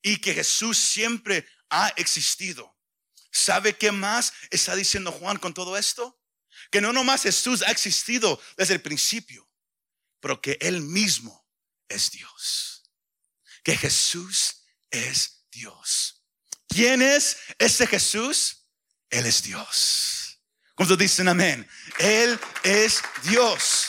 y 0.00 0.18
que 0.18 0.34
Jesús 0.34 0.78
siempre 0.78 1.46
ha 1.68 1.88
existido. 1.96 2.77
¿Sabe 3.30 3.76
qué 3.76 3.92
más 3.92 4.32
está 4.50 4.74
diciendo 4.74 5.12
Juan 5.12 5.38
con 5.38 5.54
todo 5.54 5.76
esto? 5.76 6.20
Que 6.70 6.80
no 6.80 6.92
nomás 6.92 7.22
Jesús 7.22 7.62
ha 7.62 7.70
existido 7.70 8.40
desde 8.56 8.74
el 8.74 8.82
principio, 8.82 9.48
pero 10.20 10.40
que 10.40 10.58
Él 10.60 10.80
mismo 10.80 11.46
es 11.88 12.10
Dios. 12.10 12.82
Que 13.62 13.76
Jesús 13.76 14.64
es 14.90 15.44
Dios. 15.50 16.22
¿Quién 16.68 17.02
es 17.02 17.38
ese 17.58 17.86
Jesús? 17.86 18.66
Él 19.10 19.26
es 19.26 19.42
Dios. 19.42 20.40
¿Cuántos 20.74 20.98
dicen 20.98 21.28
amén? 21.28 21.68
Él 21.98 22.38
es 22.62 23.02
Dios. 23.24 23.88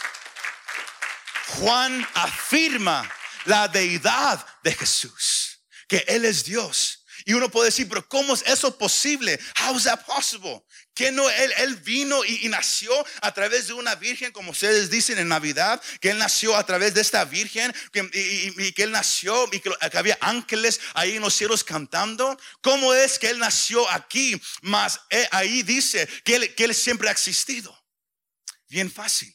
Juan 1.58 2.08
afirma 2.14 3.10
la 3.46 3.68
deidad 3.68 4.46
de 4.64 4.74
Jesús, 4.74 5.62
que 5.88 6.04
Él 6.08 6.26
es 6.26 6.46
Dios. 6.46 6.99
Y 7.30 7.34
uno 7.34 7.48
puede 7.48 7.68
decir, 7.68 7.88
pero 7.88 8.10
¿cómo 8.10 8.34
es 8.34 8.42
eso 8.48 8.76
posible? 8.76 9.40
How 9.62 9.78
is 9.78 9.84
that 9.84 10.04
possible? 10.04 10.64
Que 10.96 11.12
no 11.12 11.30
él, 11.30 11.76
vino 11.76 12.26
y, 12.26 12.50
nació 12.50 12.92
a 13.22 13.32
través 13.32 13.68
de 13.68 13.74
una 13.74 13.94
virgen, 13.94 14.32
como 14.32 14.50
ustedes 14.50 14.90
dicen 14.90 15.20
en 15.20 15.28
Navidad, 15.28 15.80
que 16.02 16.10
él 16.10 16.18
nació 16.18 16.58
a 16.58 16.66
través 16.66 16.96
de 16.96 17.02
esta 17.02 17.26
virgen 17.26 17.72
y, 18.14 18.72
que 18.72 18.82
él 18.82 18.92
nació 18.92 19.48
y 19.52 19.60
que, 19.60 19.70
había 19.94 20.18
ángeles 20.22 20.80
ahí 20.96 21.18
en 21.18 21.22
los 21.22 21.36
cielos 21.36 21.64
cantando. 21.64 22.36
¿Cómo 22.62 22.96
es 22.96 23.20
que 23.20 23.30
él 23.30 23.38
nació 23.38 23.88
aquí? 23.92 24.42
Más 24.64 25.00
eh, 25.12 25.28
ahí 25.30 25.62
dice 25.62 26.10
que 26.24 26.36
él, 26.36 26.56
que 26.56 26.64
él 26.64 26.74
siempre 26.74 27.10
ha 27.10 27.12
existido. 27.12 27.80
Bien 28.70 28.92
fácil, 28.92 29.32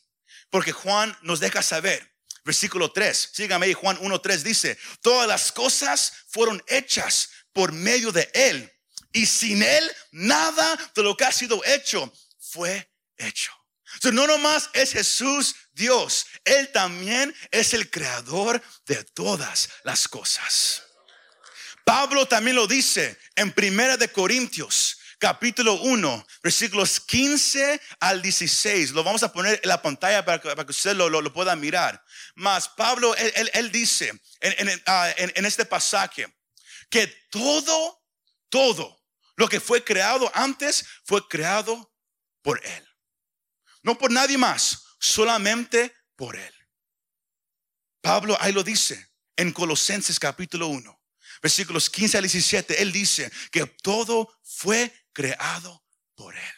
porque 0.51 0.73
Juan 0.73 1.17
nos 1.23 1.39
deja 1.39 1.63
saber. 1.63 2.13
Versículo 2.45 2.91
3, 2.91 3.31
sígame 3.33 3.67
ahí, 3.67 3.73
Juan 3.73 3.97
1.3 3.99 4.43
dice, 4.43 4.77
todas 5.01 5.27
las 5.27 5.51
cosas 5.51 6.13
fueron 6.29 6.63
hechas 6.67 7.31
por 7.55 7.73
medio 7.73 8.13
de 8.13 8.29
Él. 8.35 8.71
Y 9.13 9.25
sin 9.25 9.63
Él, 9.63 9.91
nada 10.11 10.77
de 10.95 11.03
lo 11.03 11.17
que 11.17 11.25
ha 11.25 11.33
sido 11.33 11.63
hecho 11.65 12.13
fue 12.39 12.91
hecho. 13.17 13.53
no 14.13 14.27
nomás 14.27 14.69
es 14.75 14.93
Jesús 14.93 15.55
Dios, 15.73 16.27
Él 16.45 16.71
también 16.73 17.35
es 17.51 17.73
el 17.73 17.91
creador 17.91 18.63
de 18.87 19.03
todas 19.05 19.71
las 19.85 20.07
cosas. 20.09 20.83
Pablo 21.85 22.27
también 22.27 22.57
lo 22.57 22.67
dice 22.67 23.19
en 23.37 23.53
Primera 23.53 23.97
de 23.97 24.09
Corintios, 24.09 24.99
capítulo 25.19 25.75
1, 25.75 26.27
versículos 26.43 26.99
15 26.99 27.81
al 28.01 28.21
16. 28.21 28.93
Lo 28.93 29.05
vamos 29.05 29.23
a 29.23 29.33
poner 29.33 29.61
en 29.63 29.69
la 29.69 29.81
pantalla 29.81 30.25
para 30.25 30.41
que, 30.41 30.71
usted 30.71 30.97
lo, 30.97 31.09
lo, 31.09 31.33
pueda 31.33 31.55
mirar. 31.55 32.03
Mas 32.35 32.69
Pablo, 32.69 33.15
él, 33.17 33.51
él, 33.53 33.71
dice 33.71 34.09
en, 34.41 34.69
en, 34.69 34.83
ah, 34.87 35.13
en 35.17 35.45
este 35.45 35.65
pasaje, 35.67 36.27
que 36.91 37.07
todo, 37.31 38.03
todo 38.49 39.05
lo 39.37 39.49
que 39.49 39.61
fue 39.61 39.83
creado 39.85 40.31
antes 40.35 40.85
fue 41.05 41.27
creado 41.29 41.93
por 42.43 42.65
Él. 42.65 42.89
No 43.83 43.99
por 43.99 44.11
nadie 44.11 44.39
más, 44.39 44.83
solamente 44.99 45.95
por 46.17 46.37
Él. 46.37 46.55
Pablo 48.01 48.37
ahí 48.41 48.53
lo 48.53 48.63
dice 48.63 49.13
en 49.37 49.53
Colosenses 49.53 50.19
capítulo 50.19 50.69
1, 50.69 51.03
versículos 51.43 51.91
15 51.91 52.19
al 52.19 52.25
17. 52.25 52.83
Él 52.83 52.93
dice 52.93 53.31
que 53.51 53.67
todo 53.67 54.39
fue 54.43 54.93
creado 55.13 55.85
por 56.15 56.37
Él. 56.37 56.55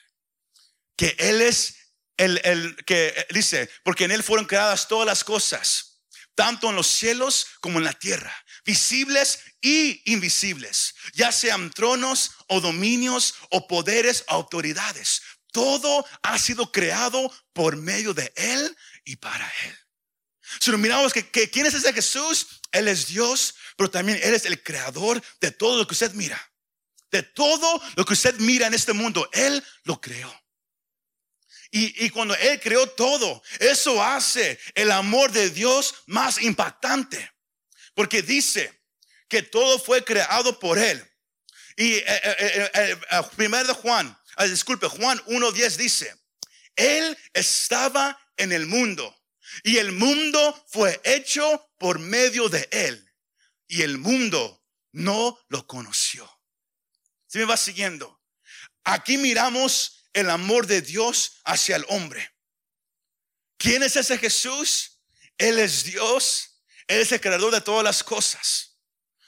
Que 0.96 1.14
Él 1.18 1.40
es 1.40 1.76
el, 2.16 2.40
el 2.44 2.76
que 2.84 3.26
dice, 3.30 3.70
porque 3.84 4.04
en 4.04 4.12
Él 4.12 4.22
fueron 4.22 4.46
creadas 4.46 4.88
todas 4.88 5.06
las 5.06 5.24
cosas, 5.24 6.02
tanto 6.34 6.68
en 6.68 6.76
los 6.76 6.86
cielos 6.86 7.46
como 7.60 7.78
en 7.78 7.84
la 7.84 7.92
tierra 7.92 8.34
visibles 8.66 9.38
y 9.60 10.02
invisibles, 10.12 10.94
ya 11.14 11.32
sean 11.32 11.70
tronos 11.70 12.32
o 12.48 12.60
dominios 12.60 13.34
o 13.50 13.66
poderes, 13.66 14.24
autoridades. 14.26 15.22
Todo 15.52 16.04
ha 16.22 16.38
sido 16.38 16.70
creado 16.70 17.32
por 17.54 17.76
medio 17.76 18.12
de 18.12 18.30
Él 18.36 18.76
y 19.04 19.16
para 19.16 19.50
Él. 19.64 19.78
Si 20.60 20.70
nos 20.70 20.80
miramos 20.80 21.12
que, 21.12 21.50
quién 21.50 21.66
es 21.66 21.74
ese 21.74 21.92
Jesús, 21.92 22.60
Él 22.72 22.88
es 22.88 23.06
Dios, 23.06 23.54
pero 23.76 23.90
también 23.90 24.18
Él 24.22 24.34
es 24.34 24.44
el 24.44 24.62
creador 24.62 25.22
de 25.40 25.50
todo 25.52 25.78
lo 25.78 25.86
que 25.86 25.94
usted 25.94 26.12
mira. 26.12 26.40
De 27.10 27.22
todo 27.22 27.80
lo 27.94 28.04
que 28.04 28.12
usted 28.12 28.34
mira 28.40 28.66
en 28.66 28.74
este 28.74 28.92
mundo, 28.92 29.28
Él 29.32 29.64
lo 29.84 30.00
creó. 30.00 30.32
Y, 31.70 32.04
y, 32.04 32.10
cuando 32.10 32.34
Él 32.36 32.60
creó 32.60 32.88
todo, 32.90 33.42
eso 33.58 34.02
hace 34.02 34.58
el 34.74 34.90
amor 34.92 35.32
de 35.32 35.50
Dios 35.50 35.94
más 36.06 36.40
impactante. 36.40 37.35
Porque 37.96 38.22
dice 38.22 38.80
que 39.28 39.42
todo 39.42 39.80
fue 39.80 40.04
creado 40.04 40.60
por 40.60 40.78
Él. 40.78 41.04
Y 41.76 41.94
eh, 41.94 42.04
eh, 42.06 42.70
eh, 42.74 42.96
primero 43.34 43.66
de 43.66 43.74
Juan, 43.74 44.16
ah, 44.36 44.44
disculpe, 44.44 44.86
Juan 44.86 45.18
1.10 45.24 45.76
dice, 45.76 46.16
Él 46.76 47.18
estaba 47.34 48.16
en 48.36 48.52
el 48.52 48.66
mundo 48.66 49.12
y 49.62 49.78
el 49.78 49.92
mundo 49.92 50.64
fue 50.68 51.00
hecho 51.04 51.70
por 51.78 51.98
medio 51.98 52.48
de 52.48 52.68
él 52.70 53.12
y 53.66 53.82
el 53.82 53.98
mundo 53.98 54.64
no 54.92 55.38
lo 55.48 55.66
conoció. 55.66 56.30
Si 57.26 57.38
me 57.38 57.44
va 57.44 57.56
siguiendo? 57.56 58.20
Aquí 58.84 59.18
miramos 59.18 60.08
el 60.12 60.30
amor 60.30 60.66
de 60.66 60.80
Dios 60.80 61.40
hacia 61.44 61.76
el 61.76 61.84
hombre. 61.88 62.32
¿Quién 63.58 63.82
es 63.82 63.96
ese 63.96 64.18
Jesús? 64.18 65.00
Él 65.38 65.58
es 65.58 65.84
Dios, 65.84 66.45
Él 66.86 67.00
es 67.00 67.12
el 67.12 67.20
creador 67.20 67.52
de 67.52 67.60
todas 67.60 67.84
las 67.84 68.02
cosas. 68.02 68.78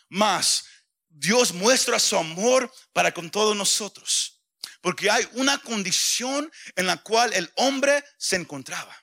Más, 0.08 0.64
Dios 1.08 1.52
muestra 1.52 1.98
su 1.98 2.16
amor 2.16 2.72
para 2.92 3.12
con 3.12 3.30
todos 3.30 3.56
nosotros. 3.56 4.42
Porque 4.80 5.10
hay 5.10 5.28
una 5.32 5.58
condición 5.58 6.50
en 6.76 6.86
la 6.86 6.96
cual 6.98 7.32
el 7.32 7.52
hombre 7.56 8.04
se 8.16 8.36
encontraba. 8.36 8.96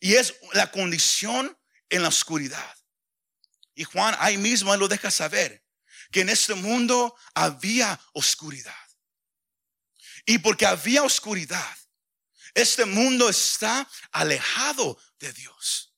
Y 0.00 0.14
es 0.14 0.34
la 0.52 0.70
condición 0.70 1.56
en 1.88 2.02
la 2.02 2.08
oscuridad. 2.08 2.76
Y 3.74 3.84
Juan 3.84 4.16
ahí 4.18 4.36
mismo 4.36 4.74
lo 4.76 4.88
deja 4.88 5.10
saber 5.10 5.64
que 6.10 6.20
en 6.20 6.28
este 6.28 6.54
mundo 6.54 7.16
había 7.34 7.98
oscuridad. 8.12 8.74
Y 10.26 10.38
porque 10.38 10.66
había 10.66 11.02
oscuridad, 11.02 11.76
este 12.54 12.84
mundo 12.84 13.28
está 13.28 13.88
alejado 14.10 14.98
de 15.18 15.32
Dios. 15.32 15.91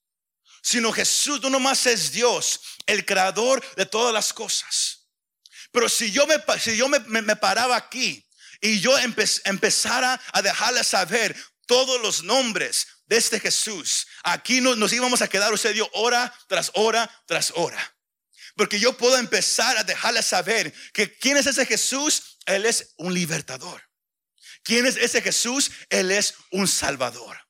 Sino 0.64 0.92
Jesús 0.92 1.42
no 1.42 1.50
nomás 1.50 1.84
es 1.84 2.10
Dios, 2.10 2.58
el 2.86 3.04
creador 3.04 3.62
de 3.76 3.84
todas 3.84 4.14
las 4.14 4.32
cosas. 4.32 5.10
Pero 5.70 5.90
si 5.90 6.10
yo 6.10 6.26
me, 6.26 6.36
si 6.58 6.74
yo 6.74 6.88
me, 6.88 7.00
me, 7.00 7.36
paraba 7.36 7.76
aquí 7.76 8.26
y 8.62 8.80
yo 8.80 8.96
empezara 8.98 10.18
a 10.32 10.40
dejarle 10.40 10.82
saber 10.82 11.36
todos 11.66 12.00
los 12.00 12.22
nombres 12.24 12.86
de 13.04 13.18
este 13.18 13.38
Jesús, 13.40 14.06
aquí 14.22 14.62
nos, 14.62 14.78
nos 14.78 14.90
íbamos 14.94 15.20
a 15.20 15.28
quedar, 15.28 15.52
usted 15.52 15.74
dio 15.74 15.86
hora 15.92 16.34
tras 16.48 16.70
hora 16.72 17.10
tras 17.26 17.52
hora. 17.56 17.96
Porque 18.56 18.80
yo 18.80 18.96
puedo 18.96 19.18
empezar 19.18 19.76
a 19.76 19.84
dejarle 19.84 20.22
saber 20.22 20.72
que 20.94 21.14
quién 21.18 21.36
es 21.36 21.46
ese 21.46 21.66
Jesús, 21.66 22.38
Él 22.46 22.64
es 22.64 22.94
un 22.96 23.12
libertador. 23.12 23.82
¿Quién 24.62 24.86
es 24.86 24.96
ese 24.96 25.20
Jesús? 25.20 25.70
Él 25.90 26.10
es 26.10 26.36
un 26.52 26.66
salvador. 26.66 27.43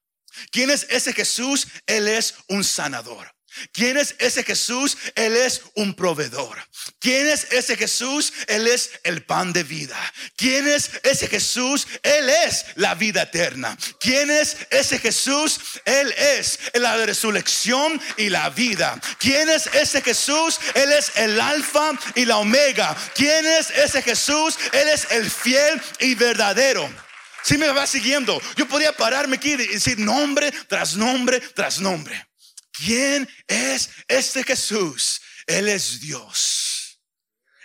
¿Quién 0.50 0.70
es 0.70 0.86
ese 0.90 1.12
Jesús? 1.12 1.68
Él 1.86 2.08
es 2.08 2.34
un 2.48 2.64
sanador. 2.64 3.34
¿Quién 3.72 3.96
es 3.96 4.16
ese 4.18 4.42
Jesús? 4.42 4.96
Él 5.14 5.36
es 5.36 5.62
un 5.74 5.94
proveedor. 5.94 6.58
¿Quién 6.98 7.28
es 7.28 7.46
ese 7.52 7.76
Jesús? 7.76 8.32
Él 8.48 8.66
es 8.66 8.90
el 9.04 9.24
pan 9.24 9.52
de 9.52 9.62
vida. 9.62 9.96
¿Quién 10.36 10.66
es 10.66 10.90
ese 11.04 11.28
Jesús? 11.28 11.86
Él 12.02 12.28
es 12.28 12.66
la 12.74 12.94
vida 12.94 13.22
eterna. 13.22 13.76
¿Quién 14.00 14.30
es 14.30 14.56
ese 14.70 14.98
Jesús? 14.98 15.60
Él 15.84 16.12
es 16.12 16.58
la 16.74 16.96
resurrección 16.96 18.00
y 18.16 18.28
la 18.28 18.50
vida. 18.50 19.00
¿Quién 19.18 19.48
es 19.48 19.68
ese 19.68 20.02
Jesús? 20.02 20.58
Él 20.74 20.90
es 20.92 21.12
el 21.16 21.40
alfa 21.40 21.92
y 22.16 22.24
la 22.24 22.38
omega. 22.38 22.96
¿Quién 23.14 23.46
es 23.46 23.70
ese 23.70 24.02
Jesús? 24.02 24.58
Él 24.72 24.88
es 24.88 25.06
el 25.10 25.30
fiel 25.30 25.80
y 26.00 26.14
verdadero. 26.14 27.03
Si 27.44 27.58
me 27.58 27.68
va 27.68 27.86
siguiendo, 27.86 28.40
yo 28.56 28.66
podría 28.66 28.96
pararme 28.96 29.36
aquí 29.36 29.52
y 29.52 29.56
decir 29.56 29.98
nombre 29.98 30.50
tras 30.66 30.96
nombre 30.96 31.40
tras 31.40 31.78
nombre. 31.78 32.26
¿Quién 32.72 33.28
es 33.46 33.90
este 34.08 34.42
Jesús? 34.44 35.20
Él 35.46 35.68
es 35.68 36.00
Dios, 36.00 37.02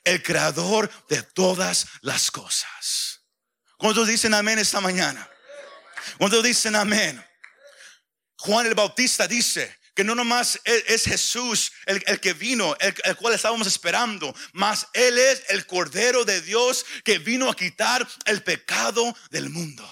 el 0.04 0.22
creador 0.22 0.92
de 1.08 1.24
todas 1.24 1.88
las 2.02 2.30
cosas. 2.30 3.22
¿Cuántos 3.78 4.10
dicen 4.10 4.34
amén 4.34 4.60
esta 4.60 4.82
mañana? 4.82 5.30
¿Cuántos 6.18 6.44
dicen 6.44 6.76
amén? 6.76 7.26
Juan 8.36 8.68
el 8.68 8.76
Bautista 8.76 9.30
dice 9.30 9.79
que 10.00 10.06
no 10.06 10.16
nomás 10.16 10.58
es, 10.64 11.04
Jesús 11.04 11.74
el, 11.86 12.22
que 12.22 12.32
vino, 12.32 12.74
el, 12.80 12.96
el, 13.04 13.18
cual 13.18 13.34
estábamos 13.34 13.68
esperando, 13.68 14.34
mas 14.54 14.88
Él 14.94 15.18
es 15.18 15.44
el 15.50 15.66
Cordero 15.66 16.24
de 16.24 16.40
Dios 16.40 16.86
que 17.04 17.20
vino 17.20 17.50
a 17.50 17.54
quitar 17.54 18.08
el 18.24 18.42
pecado 18.42 19.14
del 19.30 19.50
mundo. 19.50 19.86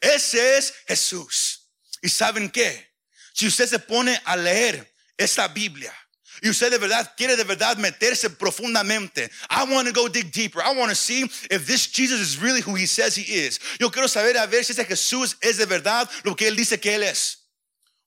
Ese 0.00 0.56
es 0.56 0.72
Jesús. 0.86 1.68
¿Y 2.00 2.08
saben 2.08 2.48
qué? 2.48 2.96
Si 3.34 3.46
usted 3.46 3.68
se 3.68 3.78
pone 3.78 4.18
a 4.24 4.34
leer 4.34 4.94
esta 5.18 5.46
Biblia 5.48 5.94
y 6.40 6.48
usted 6.48 6.70
de 6.70 6.78
verdad 6.78 7.12
quiere 7.14 7.36
de 7.36 7.44
verdad 7.44 7.76
meterse 7.76 8.30
profundamente, 8.30 9.30
I 9.50 9.70
want 9.70 9.88
to 9.88 9.92
go 9.92 10.08
dig 10.08 10.32
deeper. 10.32 10.62
I 10.62 10.74
want 10.74 10.88
to 10.88 10.96
see 10.96 11.24
if 11.50 11.66
this 11.66 11.86
Jesus 11.86 12.18
is 12.18 12.40
really 12.40 12.62
who 12.62 12.74
he 12.74 12.86
says 12.86 13.14
he 13.14 13.30
is. 13.30 13.60
Yo 13.78 13.90
quiero 13.90 14.08
saber 14.08 14.38
a 14.38 14.46
ver 14.46 14.64
si 14.64 14.72
ese 14.72 14.86
Jesús 14.86 15.36
es 15.42 15.58
de 15.58 15.66
verdad 15.66 16.08
lo 16.24 16.34
que 16.34 16.48
él 16.48 16.56
dice 16.56 16.80
que 16.80 16.94
él 16.94 17.02
es. 17.02 17.47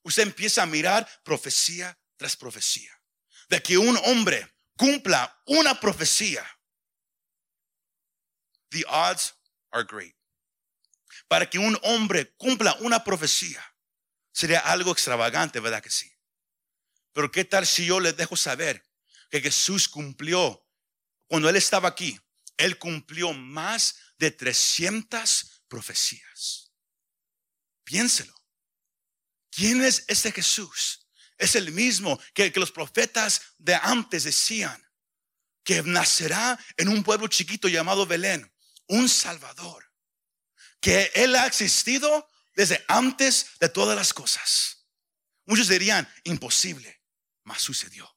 Usted 0.02 0.22
empieza 0.22 0.62
a 0.62 0.66
mirar 0.66 1.08
profecía 1.24 1.98
tras 2.16 2.36
profecía 2.36 2.92
de 3.48 3.62
que 3.62 3.78
un 3.78 3.96
hombre 4.04 4.56
cumpla 4.76 5.40
una 5.46 5.78
profecía. 5.78 6.44
The 8.70 8.84
odds 8.88 9.34
are 9.70 9.84
great. 9.84 10.16
Para 11.28 11.48
que 11.48 11.58
un 11.58 11.78
hombre 11.82 12.34
cumpla 12.36 12.74
una 12.80 13.04
profecía 13.04 13.62
Sería 14.32 14.60
algo 14.60 14.92
extravagante, 14.92 15.60
¿verdad 15.60 15.82
que 15.82 15.90
sí? 15.90 16.10
Pero 17.12 17.30
¿qué 17.30 17.44
tal 17.44 17.66
si 17.66 17.84
yo 17.84 18.00
les 18.00 18.16
dejo 18.16 18.36
saber 18.36 18.82
que 19.30 19.40
Jesús 19.40 19.88
cumplió, 19.88 20.66
cuando 21.26 21.48
Él 21.48 21.56
estaba 21.56 21.88
aquí, 21.88 22.18
Él 22.56 22.78
cumplió 22.78 23.34
más 23.34 23.96
de 24.16 24.30
300 24.30 25.64
profecías? 25.68 26.72
Piénselo. 27.84 28.34
¿Quién 29.52 29.84
es 29.84 30.04
este 30.08 30.32
Jesús? 30.32 31.06
Es 31.36 31.54
el 31.54 31.70
mismo 31.72 32.18
que, 32.34 32.50
que 32.50 32.58
los 32.60 32.72
profetas 32.72 33.42
de 33.58 33.74
antes 33.74 34.24
decían, 34.24 34.82
que 35.62 35.82
nacerá 35.82 36.58
en 36.76 36.88
un 36.88 37.04
pueblo 37.04 37.28
chiquito 37.28 37.68
llamado 37.68 38.06
Belén, 38.06 38.52
un 38.88 39.08
Salvador, 39.08 39.92
que 40.80 41.12
Él 41.14 41.36
ha 41.36 41.46
existido 41.46 42.28
desde 42.54 42.84
antes 42.88 43.46
de 43.60 43.68
todas 43.68 43.96
las 43.96 44.12
cosas. 44.12 44.88
Muchos 45.44 45.68
dirían, 45.68 46.12
imposible, 46.24 47.02
mas 47.44 47.62
sucedió. 47.62 48.10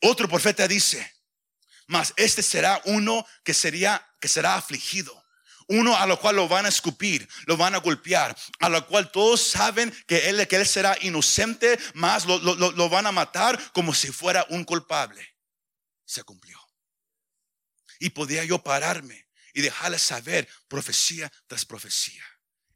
Otro 0.00 0.28
profeta 0.28 0.66
dice, 0.66 1.14
mas 1.86 2.12
este 2.16 2.42
será 2.42 2.80
uno 2.84 3.26
que 3.44 3.54
sería 3.54 4.04
que 4.20 4.28
será 4.28 4.56
afligido. 4.56 5.17
Uno 5.68 5.94
a 5.96 6.06
lo 6.06 6.18
cual 6.18 6.36
lo 6.36 6.48
van 6.48 6.64
a 6.64 6.70
escupir, 6.70 7.28
lo 7.44 7.58
van 7.58 7.74
a 7.74 7.78
golpear, 7.78 8.34
a 8.58 8.68
lo 8.70 8.86
cual 8.86 9.12
todos 9.12 9.42
saben 9.42 9.92
que 10.06 10.30
él, 10.30 10.48
que 10.48 10.56
él 10.56 10.66
será 10.66 10.96
inocente, 11.02 11.78
más 11.92 12.24
lo, 12.24 12.88
van 12.88 13.06
a 13.06 13.12
matar 13.12 13.72
como 13.72 13.94
si 13.94 14.10
fuera 14.10 14.46
un 14.48 14.64
culpable. 14.64 15.36
Se 16.06 16.22
cumplió. 16.24 16.58
Y 18.00 18.10
podía 18.10 18.44
yo 18.44 18.62
pararme 18.62 19.28
y 19.52 19.60
dejarle 19.60 19.98
saber 19.98 20.48
profecía 20.68 21.30
tras 21.46 21.66
profecía. 21.66 22.24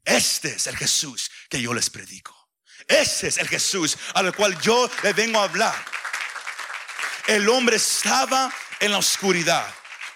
Este 0.05 0.49
es 0.49 0.67
el 0.67 0.77
Jesús 0.77 1.31
que 1.49 1.59
yo 1.59 1.73
les 1.73 1.89
predico. 1.89 2.51
Este 2.87 3.27
es 3.27 3.39
el 3.39 3.47
Jesús 3.47 3.97
al 4.13 4.35
cual 4.35 4.59
yo 4.61 4.89
le 5.01 5.13
vengo 5.13 5.39
a 5.39 5.45
hablar. 5.45 5.85
El 7.25 7.49
hombre 7.49 7.77
estaba 7.77 8.53
en 8.79 8.91
la 8.91 8.97
oscuridad. 8.99 9.73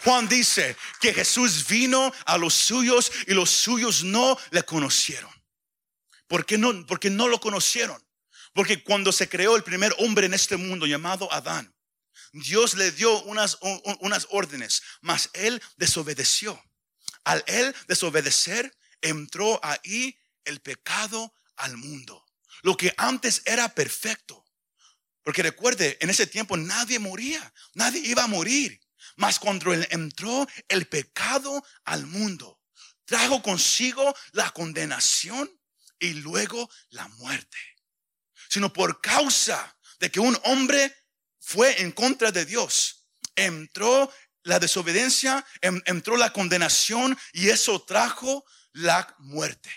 Juan 0.08 0.30
dice 0.30 0.78
que 1.02 1.14
Jesús 1.14 1.68
vino 1.68 2.14
a 2.26 2.38
los 2.38 2.54
suyos 2.54 3.12
y 3.28 3.34
los 3.34 3.50
suyos 3.50 4.06
no 4.06 4.38
le 4.52 4.64
conocieron. 4.64 5.30
¿Por 6.28 6.46
qué 6.46 6.58
no? 6.58 6.86
Porque 6.86 7.10
no 7.10 7.28
lo 7.28 7.42
conocieron. 7.42 8.02
Porque 8.54 8.82
cuando 8.82 9.12
se 9.12 9.28
creó 9.28 9.58
el 9.58 9.66
primer 9.66 9.94
hombre 9.98 10.28
en 10.28 10.34
este 10.34 10.56
mundo 10.56 10.86
llamado 10.86 11.30
Adán, 11.34 11.76
Dios 12.32 12.76
le 12.76 12.94
dio 12.94 13.22
unas, 13.24 13.58
unas 14.00 14.28
órdenes, 14.30 14.82
mas 15.02 15.30
él 15.34 15.62
desobedeció. 15.76 16.58
Al 17.26 17.44
él 17.46 17.76
desobedecer, 17.90 18.78
entró 19.02 19.60
ahí 19.62 20.18
el 20.46 20.62
pecado 20.62 21.34
al 21.58 21.76
mundo. 21.76 22.26
Lo 22.62 22.78
que 22.78 22.94
antes 22.96 23.42
era 23.44 23.68
perfecto. 23.76 24.46
Porque 25.24 25.44
recuerde, 25.44 25.98
en 26.00 26.10
ese 26.10 26.28
tiempo 26.28 26.56
nadie 26.56 26.98
moría, 26.98 27.54
nadie 27.74 28.00
iba 28.06 28.24
a 28.24 28.28
morir. 28.28 28.80
Mas 29.16 29.40
cuando 29.40 29.74
entró 29.74 30.48
el 30.68 30.88
pecado 30.88 31.64
al 31.86 32.06
mundo, 32.06 32.62
trajo 33.06 33.42
consigo 33.42 34.16
la 34.34 34.52
condenación 34.52 35.50
y 36.00 36.14
luego 36.14 36.70
la 36.90 37.08
muerte. 37.08 37.58
Sino 38.50 38.72
por 38.72 39.02
causa 39.02 39.78
de 40.00 40.12
que 40.12 40.20
un 40.20 40.38
hombre 40.44 40.96
fue 41.40 41.82
en 41.82 41.92
contra 41.92 42.32
de 42.32 42.46
Dios, 42.46 43.08
entró 43.36 44.12
la 44.44 44.60
desobediencia, 44.60 45.46
entró 45.62 46.18
la 46.18 46.32
condenación 46.32 47.18
y 47.34 47.50
eso 47.50 47.84
trajo 47.84 48.46
la 48.74 49.16
muerte. 49.20 49.70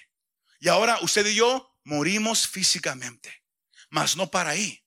Y 0.61 0.69
ahora 0.69 0.99
usted 1.01 1.27
y 1.27 1.35
yo 1.35 1.79
morimos 1.85 2.47
físicamente, 2.47 3.45
mas 3.89 4.17
no 4.17 4.31
para 4.31 4.51
ahí. 4.51 4.85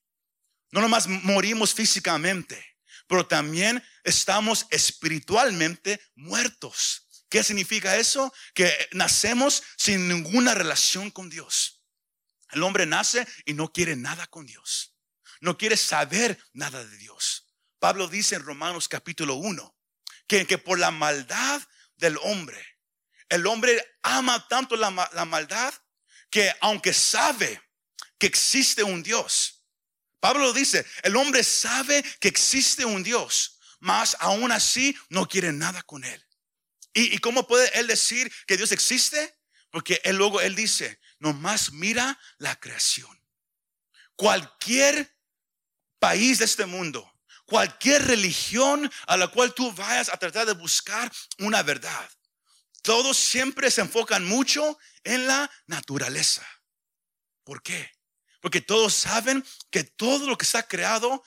No 0.70 0.80
nomás 0.80 1.06
morimos 1.06 1.72
físicamente, 1.74 2.73
pero 3.06 3.26
también 3.26 3.82
estamos 4.02 4.66
espiritualmente 4.70 6.00
muertos. 6.14 7.08
¿Qué 7.28 7.42
significa 7.42 7.96
eso? 7.96 8.32
Que 8.54 8.72
nacemos 8.92 9.62
sin 9.76 10.08
ninguna 10.08 10.54
relación 10.54 11.10
con 11.10 11.30
Dios. 11.30 11.82
El 12.52 12.62
hombre 12.62 12.86
nace 12.86 13.26
y 13.44 13.54
no 13.54 13.72
quiere 13.72 13.96
nada 13.96 14.26
con 14.28 14.46
Dios. 14.46 14.94
no 15.40 15.58
quiere 15.58 15.76
saber 15.76 16.42
nada 16.54 16.84
de 16.84 16.96
Dios. 16.96 17.46
Pablo 17.78 18.08
dice 18.08 18.34
en 18.34 18.42
Romanos 18.42 18.88
capítulo 18.88 19.34
1 19.34 19.76
que, 20.26 20.58
por 20.58 20.78
la 20.78 20.90
maldad 20.90 21.60
del 21.96 22.16
hombre, 22.22 22.64
el 23.28 23.46
hombre 23.46 23.84
ama 24.02 24.48
tanto 24.48 24.74
la 24.76 24.90
maldad 24.90 25.74
que 26.30 26.50
aunque 26.62 26.94
sabe 26.94 27.62
que 28.18 28.26
existe 28.26 28.82
un 28.82 29.02
Dios, 29.02 29.53
Pablo 30.24 30.54
dice, 30.54 30.86
el 31.02 31.16
hombre 31.16 31.44
sabe 31.44 32.02
que 32.18 32.28
existe 32.28 32.82
un 32.82 33.02
Dios, 33.02 33.58
mas 33.80 34.16
aún 34.20 34.52
así 34.52 34.96
no 35.10 35.28
quiere 35.28 35.52
nada 35.52 35.82
con 35.82 36.02
él. 36.02 36.26
¿Y, 36.94 37.14
¿Y, 37.14 37.18
cómo 37.18 37.46
puede 37.46 37.78
él 37.78 37.86
decir 37.86 38.32
que 38.46 38.56
Dios 38.56 38.72
existe? 38.72 39.38
Porque 39.70 40.00
él 40.02 40.16
luego 40.16 40.40
él 40.40 40.54
dice, 40.54 40.98
nomás 41.18 41.72
mira 41.72 42.18
la 42.38 42.58
creación. 42.58 43.22
Cualquier 44.16 45.14
país 45.98 46.38
de 46.38 46.46
este 46.46 46.64
mundo, 46.64 47.06
cualquier 47.44 48.06
religión 48.06 48.90
a 49.06 49.18
la 49.18 49.28
cual 49.28 49.52
tú 49.52 49.72
vayas 49.72 50.08
a 50.08 50.16
tratar 50.16 50.46
de 50.46 50.54
buscar 50.54 51.12
una 51.40 51.62
verdad, 51.62 52.10
todos 52.80 53.18
siempre 53.18 53.70
se 53.70 53.82
enfocan 53.82 54.24
mucho 54.24 54.78
en 55.02 55.26
la 55.26 55.50
naturaleza. 55.66 56.48
¿Por 57.44 57.62
qué? 57.62 57.92
Porque 58.44 58.60
todos 58.60 58.92
saben 58.92 59.42
que 59.70 59.84
todo 59.84 60.26
lo 60.28 60.36
que 60.36 60.44
está 60.44 60.68
creado 60.68 61.24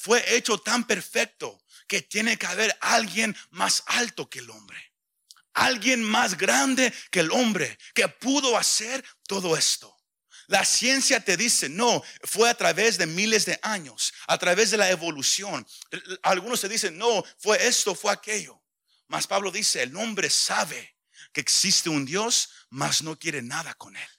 fue 0.00 0.34
hecho 0.34 0.58
tan 0.58 0.84
perfecto 0.84 1.62
que 1.86 2.02
tiene 2.02 2.36
que 2.36 2.46
haber 2.46 2.76
alguien 2.80 3.36
más 3.50 3.84
alto 3.86 4.28
que 4.28 4.40
el 4.40 4.50
hombre. 4.50 4.92
Alguien 5.54 6.02
más 6.02 6.36
grande 6.36 6.92
que 7.12 7.20
el 7.20 7.30
hombre 7.30 7.78
que 7.94 8.08
pudo 8.08 8.58
hacer 8.58 9.04
todo 9.28 9.56
esto. 9.56 9.96
La 10.48 10.64
ciencia 10.64 11.20
te 11.20 11.36
dice, 11.36 11.68
no, 11.68 12.02
fue 12.24 12.50
a 12.50 12.54
través 12.54 12.98
de 12.98 13.06
miles 13.06 13.44
de 13.44 13.60
años, 13.62 14.12
a 14.26 14.36
través 14.36 14.72
de 14.72 14.78
la 14.78 14.90
evolución. 14.90 15.64
Algunos 16.24 16.62
te 16.62 16.68
dicen, 16.68 16.98
no, 16.98 17.24
fue 17.38 17.64
esto, 17.64 17.94
fue 17.94 18.10
aquello. 18.10 18.60
Mas 19.06 19.28
Pablo 19.28 19.52
dice, 19.52 19.84
el 19.84 19.94
hombre 19.94 20.28
sabe 20.30 20.96
que 21.32 21.42
existe 21.42 21.90
un 21.90 22.04
Dios, 22.04 22.48
mas 22.70 23.02
no 23.02 23.16
quiere 23.16 23.40
nada 23.40 23.72
con 23.74 23.96
él. 23.96 24.15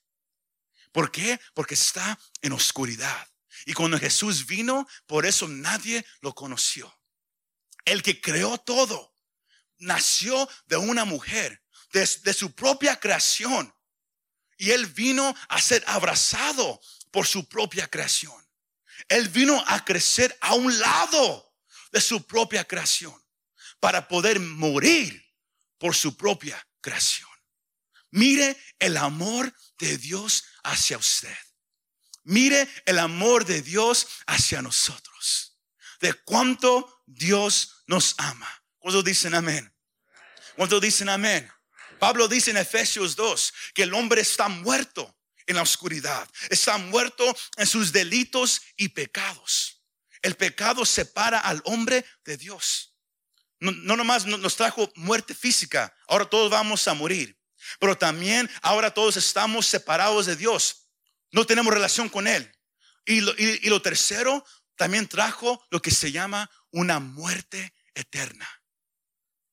¿Por 0.98 1.12
qué? 1.12 1.40
Porque 1.54 1.76
está 1.76 2.18
en 2.42 2.54
oscuridad. 2.54 3.28
Y 3.68 3.74
cuando 3.74 4.00
Jesús 4.00 4.48
vino, 4.48 4.88
por 5.06 5.28
eso 5.28 5.48
nadie 5.48 6.04
lo 6.22 6.34
conoció. 6.34 6.92
El 7.86 8.02
que 8.02 8.20
creó 8.20 8.58
todo 8.58 9.16
nació 9.78 10.50
de 10.66 10.78
una 10.78 11.06
mujer, 11.06 11.64
de, 11.92 12.34
su 12.34 12.52
propia 12.56 13.00
creación 13.00 13.72
y 14.58 14.72
él 14.72 14.88
vino 14.88 15.36
a 15.50 15.62
ser 15.62 15.84
abrazado 15.86 16.82
por 17.12 17.28
su 17.28 17.48
propia 17.48 17.88
creación. 17.88 18.50
Él 19.08 19.30
vino 19.30 19.64
a 19.68 19.86
crecer 19.86 20.36
a 20.42 20.56
un 20.56 20.80
lado 20.80 21.54
de 21.92 22.02
su 22.02 22.26
propia 22.26 22.64
creación 22.64 23.14
para 23.80 24.08
poder 24.08 24.40
morir 24.40 25.24
por 25.78 25.94
su 25.94 26.18
propia 26.18 26.68
creación. 26.82 27.37
Mire 28.12 28.58
el 28.80 28.98
amor 28.98 29.54
de 29.80 29.98
Dios 29.98 30.46
hacia 30.64 30.98
usted. 30.98 31.38
Mire 32.24 32.68
el 32.86 33.00
amor 33.00 33.46
de 33.46 33.62
Dios 33.62 34.08
hacia 34.26 34.62
nosotros. 34.62 35.58
De 36.00 36.14
cuánto 36.14 37.04
Dios 37.06 37.84
nos 37.88 38.16
ama. 38.18 38.50
¿Cuántos 38.80 39.04
dicen 39.04 39.34
amén? 39.34 39.74
¿Cuántos 40.56 40.82
dicen 40.82 41.10
amén? 41.10 41.50
Pablo 42.00 42.28
dice 42.28 42.52
en 42.52 42.58
Efesios 42.58 43.16
2 43.16 43.54
que 43.74 43.84
el 43.84 43.94
hombre 43.94 44.22
está 44.22 44.48
muerto 44.48 45.18
en 45.46 45.56
la 45.56 45.62
oscuridad, 45.62 46.30
está 46.50 46.78
muerto 46.78 47.36
en 47.56 47.66
sus 47.66 47.92
delitos 47.92 48.62
y 48.76 48.90
pecados. 48.90 49.82
El 50.22 50.36
pecado 50.36 50.86
separa 50.86 51.40
al 51.40 51.62
hombre 51.66 52.06
de 52.26 52.38
Dios. 52.38 52.96
No, 53.60 53.72
nomás 53.96 54.26
nos 54.26 54.56
trajo 54.56 54.92
muerte 54.96 55.34
física, 55.34 55.96
ahora 56.08 56.26
todos 56.26 56.52
vamos 56.52 56.88
a 56.88 56.94
morir, 56.94 57.37
pero 57.80 57.98
también 57.98 58.50
ahora 58.62 58.94
todos 58.94 59.18
estamos 59.18 59.66
separados 59.66 60.26
de 60.26 60.36
Dios, 60.36 60.90
no 61.32 61.46
tenemos 61.46 61.74
relación 61.74 62.10
con 62.10 62.28
Él. 62.28 62.52
Y 63.06 63.22
lo, 63.22 63.34
y 63.38 63.70
lo 63.70 63.82
tercero, 63.82 64.46
también 64.76 65.08
trajo 65.08 65.66
lo 65.70 65.82
que 65.82 65.92
se 65.92 66.12
llama 66.12 66.50
una 66.72 67.00
muerte 67.00 67.74
eterna. 67.96 68.48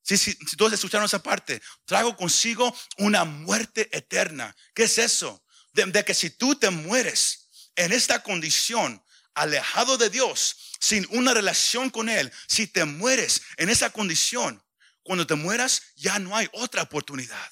Si, 0.05 0.19
si, 0.19 0.33
si 0.33 0.57
todos 0.57 0.73
escucharon 0.75 1.07
esa 1.07 1.23
parte, 1.23 1.63
trago 1.87 2.15
consigo 2.15 2.77
una 2.99 3.25
muerte 3.25 3.89
eterna. 3.97 4.55
¿Qué 4.75 4.85
es 4.85 4.99
eso? 4.99 5.43
De, 5.73 6.05
que 6.05 6.15
si 6.15 6.31
tú 6.31 6.55
te 6.55 6.69
mueres 6.69 7.49
en 7.75 7.91
esta 7.91 8.23
condición, 8.23 9.03
alejado 9.35 9.97
de 9.97 10.11
Dios, 10.11 10.57
sin 10.79 11.07
una 11.11 11.33
relación 11.33 11.89
con 11.89 12.11
Él, 12.11 12.31
si 12.47 12.67
te 12.67 12.85
mueres 12.85 13.41
en 13.57 13.71
esa 13.71 13.91
condición, 13.91 14.63
cuando 15.03 15.27
te 15.27 15.35
mueras 15.35 15.83
ya 15.97 16.19
no 16.19 16.37
hay 16.37 16.49
otra 16.53 16.83
oportunidad. 16.83 17.51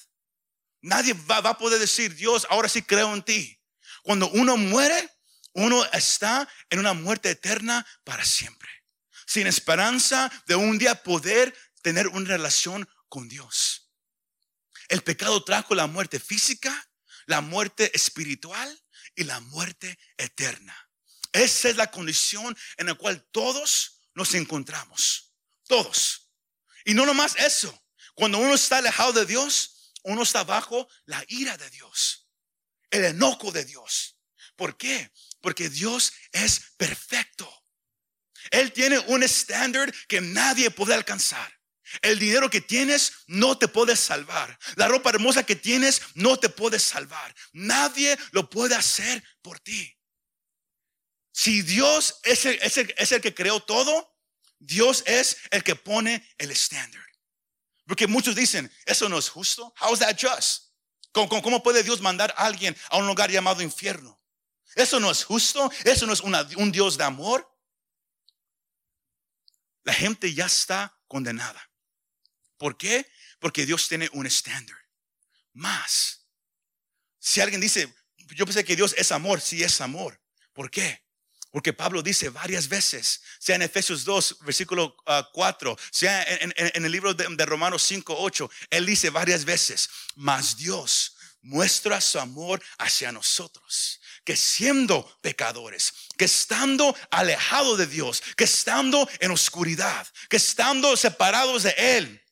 Nadie 0.83 1.13
va, 1.13 1.37
a 1.37 1.57
poder 1.57 1.79
decir, 1.79 2.13
Dios, 2.13 2.45
ahora 2.49 2.67
sí 2.67 2.81
creo 2.81 3.13
en 3.13 3.23
ti. 3.23 3.57
Cuando 4.03 4.29
uno 4.31 4.57
muere, 4.57 5.09
uno 5.53 5.83
está 5.93 6.47
en 6.69 6.79
una 6.79 6.91
muerte 6.91 7.29
eterna 7.29 7.87
para 8.03 8.25
siempre. 8.25 8.69
Sin 9.25 9.47
esperanza 9.47 10.29
de 10.45 10.55
un 10.55 10.77
día 10.77 11.01
poder 11.01 11.57
tener 11.81 12.09
una 12.09 12.27
relación 12.27 12.87
con 13.07 13.29
Dios. 13.29 13.89
El 14.89 15.01
pecado 15.03 15.41
trajo 15.45 15.73
la 15.73 15.87
muerte 15.87 16.19
física, 16.19 16.89
la 17.27 17.39
muerte 17.39 17.89
espiritual 17.95 18.83
y 19.15 19.23
la 19.23 19.39
muerte 19.39 19.97
eterna. 20.17 20.75
Esa 21.31 21.69
es 21.69 21.77
la 21.77 21.91
condición 21.91 22.57
en 22.75 22.87
la 22.87 22.95
cual 22.95 23.25
todos 23.31 24.01
nos 24.15 24.33
encontramos. 24.33 25.33
Todos. 25.65 26.29
Y 26.83 26.93
no 26.93 27.05
nomás 27.05 27.37
eso. 27.37 27.87
Cuando 28.15 28.37
uno 28.37 28.53
está 28.53 28.79
alejado 28.79 29.13
de 29.13 29.25
Dios, 29.25 29.72
uno 30.03 30.23
está 30.23 30.43
bajo 30.43 30.87
la 31.05 31.23
ira 31.27 31.57
de 31.57 31.69
Dios. 31.69 32.27
El 32.89 33.05
enojo 33.05 33.51
de 33.51 33.65
Dios. 33.65 34.17
¿Por 34.55 34.77
qué? 34.77 35.11
Porque 35.41 35.69
Dios 35.69 36.13
es 36.31 36.73
perfecto. 36.77 37.51
Él 38.51 38.71
tiene 38.71 38.99
un 38.99 39.23
estándar 39.23 39.93
que 40.07 40.21
nadie 40.21 40.69
puede 40.69 40.93
alcanzar. 40.93 41.51
El 42.01 42.17
dinero 42.17 42.49
que 42.49 42.61
tienes 42.61 43.13
no 43.27 43.57
te 43.57 43.67
puede 43.67 43.95
salvar. 43.95 44.57
La 44.75 44.87
ropa 44.87 45.11
hermosa 45.11 45.43
que 45.43 45.55
tienes 45.55 46.01
no 46.15 46.37
te 46.37 46.49
puede 46.49 46.79
salvar. 46.79 47.33
Nadie 47.51 48.17
lo 48.31 48.49
puede 48.49 48.75
hacer 48.75 49.23
por 49.41 49.59
ti. 49.59 49.95
Si 51.31 51.61
Dios 51.61 52.19
es 52.23 52.45
el, 52.45 52.59
es 52.61 53.11
el, 53.11 53.21
que 53.21 53.33
creó 53.33 53.59
todo, 53.59 54.15
Dios 54.59 55.03
es 55.05 55.37
el 55.51 55.63
que 55.63 55.75
pone 55.75 56.27
el 56.37 56.51
estándar. 56.51 57.03
Porque 57.85 58.07
muchos 58.07 58.35
dicen, 58.35 58.71
eso 58.85 59.09
no 59.09 59.17
es 59.17 59.29
justo. 59.29 59.73
How 59.79 59.93
is 59.93 59.99
that 59.99 60.17
just? 60.19 60.71
¿Cómo, 61.11 61.41
cómo 61.41 61.61
puede 61.61 61.83
Dios 61.83 62.01
mandar 62.01 62.33
a 62.37 62.45
alguien 62.45 62.75
a 62.89 62.97
un 62.97 63.07
lugar 63.07 63.29
llamado 63.29 63.61
infierno? 63.61 64.19
Eso 64.75 64.99
no 64.99 65.11
es 65.11 65.23
justo. 65.23 65.71
Eso 65.83 66.05
no 66.05 66.13
es 66.13 66.21
un 66.21 66.71
Dios 66.71 66.97
de 66.97 67.03
amor. 67.03 67.49
La 69.83 69.93
gente 69.93 70.33
ya 70.33 70.45
está 70.45 70.97
condenada. 71.07 71.69
¿Por 72.57 72.77
qué? 72.77 73.09
Porque 73.39 73.65
Dios 73.65 73.87
tiene 73.87 74.09
un 74.13 74.25
estándar. 74.25 74.77
Más. 75.51 76.25
Si 77.19 77.41
alguien 77.41 77.61
dice, 77.61 77.93
yo 78.35 78.45
pensé 78.45 78.63
que 78.63 78.75
Dios 78.75 78.95
es 78.97 79.11
amor, 79.11 79.41
sí 79.41 79.63
es 79.63 79.81
amor. 79.81 80.19
¿Por 80.53 80.71
qué? 80.71 81.02
Porque 81.53 81.71
Pablo 81.71 82.01
dice 82.01 82.29
varias 82.29 82.67
veces, 82.67 83.21
sea 83.37 83.55
en 83.55 83.61
Efesios 83.61 84.03
2, 84.03 84.39
versículo 84.41 84.97
4, 85.33 85.77
ah, 85.77 85.81
sea 85.91 86.23
en, 86.23 86.51
el 86.85 86.91
libro 86.91 87.13
de, 87.13 87.27
de 87.29 87.45
Romanos 87.45 87.83
5, 87.83 88.15
8, 88.17 88.49
él 88.71 88.87
dice 88.87 89.11
varias 89.11 89.45
veces, 89.45 89.87
mas 90.15 90.57
Dios 90.57 91.15
muestra 91.43 92.01
su 92.01 92.19
amor 92.19 92.59
hacia 92.79 93.11
nosotros 93.11 93.99
que 94.23 94.35
siendo 94.35 95.19
pecadores, 95.21 95.93
que 96.17 96.25
estando 96.25 96.95
alejados 97.11 97.77
de 97.77 97.87
Dios, 97.87 98.23
que 98.35 98.45
estando 98.45 99.07
en 99.19 99.31
oscuridad, 99.31 100.07
que 100.29 100.37
estando 100.37 100.95
separados 100.97 101.63
de 101.63 101.75
Él, 101.77 102.23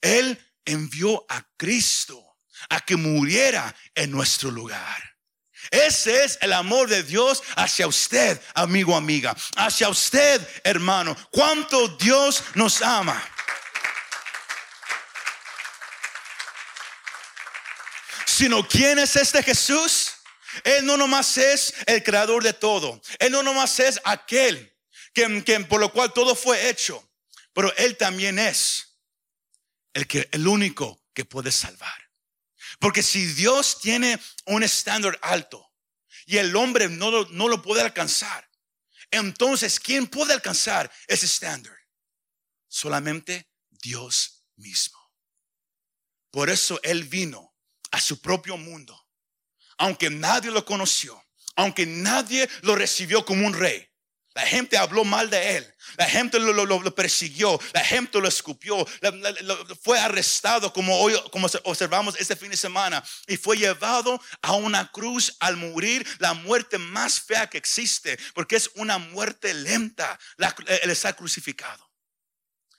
él 0.00 0.52
envió 0.64 1.26
a 1.28 1.46
Cristo 1.56 2.24
a 2.68 2.80
que 2.80 2.96
muriera 2.96 3.74
en 3.94 4.10
nuestro 4.10 4.50
lugar. 4.50 5.09
Ese 5.70 6.24
es 6.24 6.38
el 6.40 6.52
amor 6.52 6.88
de 6.88 7.02
Dios 7.02 7.42
hacia 7.56 7.86
usted, 7.86 8.40
amigo, 8.54 8.96
amiga, 8.96 9.36
hacia 9.56 9.88
usted, 9.88 10.46
hermano. 10.64 11.16
Cuánto 11.30 11.88
Dios 11.88 12.42
nos 12.54 12.82
ama. 12.82 13.22
Sino, 18.24 18.66
¿quién 18.66 18.98
es 18.98 19.16
este 19.16 19.42
Jesús? 19.42 20.12
Él 20.64 20.86
no 20.86 20.96
nomás 20.96 21.36
es 21.36 21.74
el 21.86 22.02
creador 22.02 22.42
de 22.42 22.52
todo. 22.52 23.00
Él 23.18 23.32
no 23.32 23.42
nomás 23.42 23.78
es 23.80 24.00
aquel 24.04 24.74
que, 25.12 25.60
por 25.68 25.80
lo 25.80 25.92
cual 25.92 26.12
todo 26.12 26.34
fue 26.34 26.68
hecho. 26.68 27.06
Pero 27.52 27.74
Él 27.76 27.96
también 27.96 28.38
es 28.38 28.96
el, 29.92 30.06
que, 30.06 30.28
el 30.32 30.46
único 30.46 31.02
que 31.12 31.24
puede 31.24 31.52
salvar. 31.52 32.09
Porque 32.80 33.02
si 33.02 33.26
Dios 33.26 33.78
tiene 33.80 34.18
un 34.46 34.62
estándar 34.62 35.18
alto 35.22 35.70
y 36.26 36.38
el 36.38 36.56
hombre 36.56 36.88
no 36.88 37.10
lo, 37.10 37.28
no 37.28 37.46
lo 37.46 37.62
puede 37.62 37.82
alcanzar, 37.82 38.48
Entonces, 39.12 39.80
¿quién 39.80 40.06
puede 40.06 40.32
alcanzar 40.32 40.90
ese 41.08 41.26
estándar? 41.26 41.76
Solamente 42.68 43.50
Dios 43.68 44.44
mismo. 44.56 44.98
Por 46.30 46.48
eso 46.48 46.78
Él 46.84 47.04
vino 47.04 47.52
a 47.90 48.00
su 48.00 48.20
propio 48.20 48.56
mundo, 48.56 49.08
aunque 49.78 50.10
nadie 50.10 50.52
lo 50.52 50.64
conoció, 50.64 51.20
aunque 51.56 51.86
nadie 51.86 52.48
lo 52.62 52.76
recibió 52.76 53.24
como 53.24 53.46
un 53.46 53.54
rey. 53.54 53.89
La 54.34 54.46
gente 54.46 54.78
habló 54.78 55.04
mal 55.04 55.28
de 55.28 55.56
él. 55.56 55.74
La 55.96 56.06
gente 56.08 56.38
lo, 56.38 56.94
persiguió. 56.94 57.58
La 57.72 57.84
gente 57.84 58.20
lo 58.20 58.28
escupió. 58.28 58.86
fue 59.82 59.98
arrestado 59.98 60.72
como 60.72 60.96
hoy, 61.00 61.14
como 61.32 61.48
observamos 61.64 62.14
este 62.18 62.36
fin 62.36 62.50
de 62.50 62.56
semana. 62.56 63.02
Y 63.26 63.36
fue 63.36 63.56
llevado 63.56 64.20
a 64.42 64.52
una 64.52 64.90
cruz 64.92 65.36
al 65.40 65.56
morir. 65.56 66.06
La 66.18 66.34
muerte 66.34 66.78
más 66.78 67.20
fea 67.20 67.48
que 67.48 67.58
existe. 67.58 68.18
Porque 68.34 68.56
es 68.56 68.70
una 68.74 68.98
muerte 68.98 69.52
lenta. 69.52 70.18
él 70.82 70.90
está 70.90 71.12
crucificado. 71.12 71.90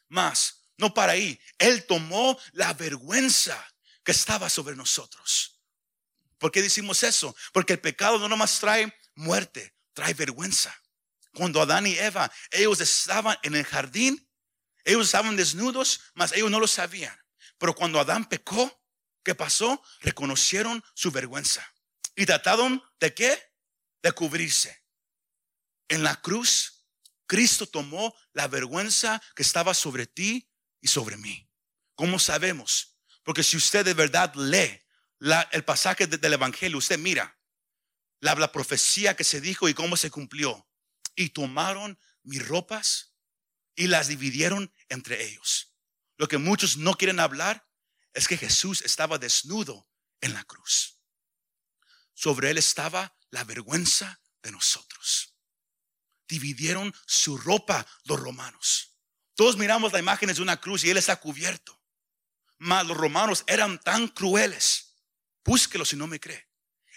Más, 0.08 0.64
no 0.78 0.94
para 0.94 1.14
ahí. 1.14 1.40
Él 1.58 1.86
tomó 1.86 2.40
la 2.54 2.74
vergüenza 2.74 3.62
que 4.04 4.14
estaba 4.14 4.50
sobre 4.50 4.76
nosotros. 4.76 5.60
¿Por 6.38 6.52
qué 6.52 6.62
decimos 6.62 7.04
eso? 7.04 7.36
Porque 7.54 7.74
el 7.74 7.80
pecado 7.80 8.18
no 8.18 8.28
nomás 8.28 8.60
trae 8.60 8.92
muerte, 9.16 9.76
trae 9.94 10.14
vergüenza. 10.14 10.76
Cuando 11.34 11.62
Adán 11.62 11.88
y 11.88 11.98
Eva, 11.98 12.32
ellos 12.52 12.82
estaban 12.82 13.38
en 13.44 13.56
el 13.56 13.64
jardín, 13.64 14.30
ellos 14.84 15.06
estaban 15.06 15.36
desnudos, 15.36 16.02
mas 16.14 16.34
ellos 16.34 16.52
no 16.52 16.60
lo 16.60 16.68
sabían. 16.68 17.18
Pero 17.58 17.76
cuando 17.76 18.00
Adán 18.00 18.28
pecó, 18.28 18.84
¿qué 19.24 19.36
pasó? 19.36 19.82
Reconocieron 20.02 20.84
su 20.94 21.12
vergüenza. 21.12 21.66
¿Y 22.16 22.26
trataron 22.26 22.84
de 23.00 23.14
qué? 23.14 23.54
De 24.02 24.12
cubrirse. 24.12 24.84
En 25.88 26.04
la 26.04 26.20
cruz, 26.22 26.86
Cristo 27.28 27.66
tomó 27.66 28.14
la 28.34 28.48
vergüenza 28.48 29.22
que 29.36 29.44
estaba 29.44 29.74
sobre 29.74 30.08
ti 30.08 30.50
y 30.82 30.88
sobre 30.88 31.18
mí. 31.18 31.50
¿Cómo 31.96 32.20
sabemos? 32.20 32.98
Porque 33.24 33.44
si 33.44 33.56
usted 33.56 33.86
de 33.86 33.94
verdad 33.94 34.34
lee 34.36 34.82
el 35.52 35.64
pasaje 35.64 36.08
del 36.08 36.34
Evangelio, 36.34 36.78
usted 36.78 36.98
mira 36.98 37.38
la, 38.20 38.36
la 38.36 38.52
profecía 38.52 39.16
que 39.16 39.24
se 39.24 39.40
dijo 39.40 39.70
y 39.70 39.74
cómo 39.74 39.96
se 39.96 40.10
cumplió 40.10 40.68
y 41.22 41.30
tomaron 41.30 42.00
mis 42.24 42.46
ropas 42.48 43.16
y 43.76 43.88
las 43.88 44.08
dividieron 44.08 44.74
entre 44.90 45.24
ellos. 45.26 45.76
Lo 46.18 46.28
que 46.28 46.38
muchos 46.38 46.78
no 46.78 46.96
quieren 46.96 47.20
hablar 47.20 47.68
es 48.14 48.28
que 48.28 48.38
Jesús 48.38 48.82
estaba 48.82 49.18
desnudo 49.18 49.90
en 50.20 50.34
la 50.34 50.44
cruz. 50.44 51.00
Sobre 52.14 52.52
él 52.52 52.58
estaba 52.58 53.18
la 53.30 53.44
vergüenza 53.44 54.22
de 54.44 54.52
nosotros. 54.52 55.36
Dividieron 56.28 56.94
su 57.08 57.38
ropa 57.38 57.88
los 58.04 58.20
romanos. 58.20 58.98
Todos 59.36 59.58
miramos 59.58 59.94
la 59.94 60.00
imagen 60.00 60.34
de 60.34 60.42
una 60.42 60.60
cruz 60.60 60.84
y 60.84 60.90
él 60.90 60.98
está 60.98 61.16
cubierto. 61.20 61.82
Mas 62.58 62.86
los 62.86 62.98
romanos 62.98 63.44
eran 63.48 63.80
tan 63.80 64.08
crueles. 64.08 64.98
Búsquelo 65.44 65.86
si 65.86 65.96
no 65.96 66.06
me 66.06 66.20
cree 66.20 66.51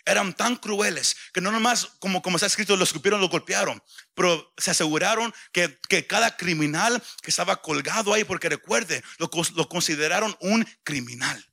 eran 0.04 0.34
tan 0.34 0.56
crueles 0.56 1.16
que 1.32 1.40
no 1.40 1.50
nomás, 1.50 1.86
como, 1.98 2.22
como 2.22 2.36
está 2.36 2.46
escrito, 2.46 2.76
lo 2.76 2.84
escupieron, 2.84 3.20
lo 3.20 3.28
golpearon, 3.28 3.82
pero 4.14 4.52
se 4.58 4.70
aseguraron 4.70 5.32
que, 5.52 5.78
cada 6.06 6.36
criminal 6.36 7.02
que 7.22 7.30
estaba 7.30 7.62
colgado 7.62 8.12
ahí, 8.12 8.24
porque 8.24 8.48
recuerde, 8.48 9.02
lo, 9.18 9.30
lo 9.54 9.68
consideraron 9.68 10.36
un 10.40 10.66
criminal. 10.82 11.44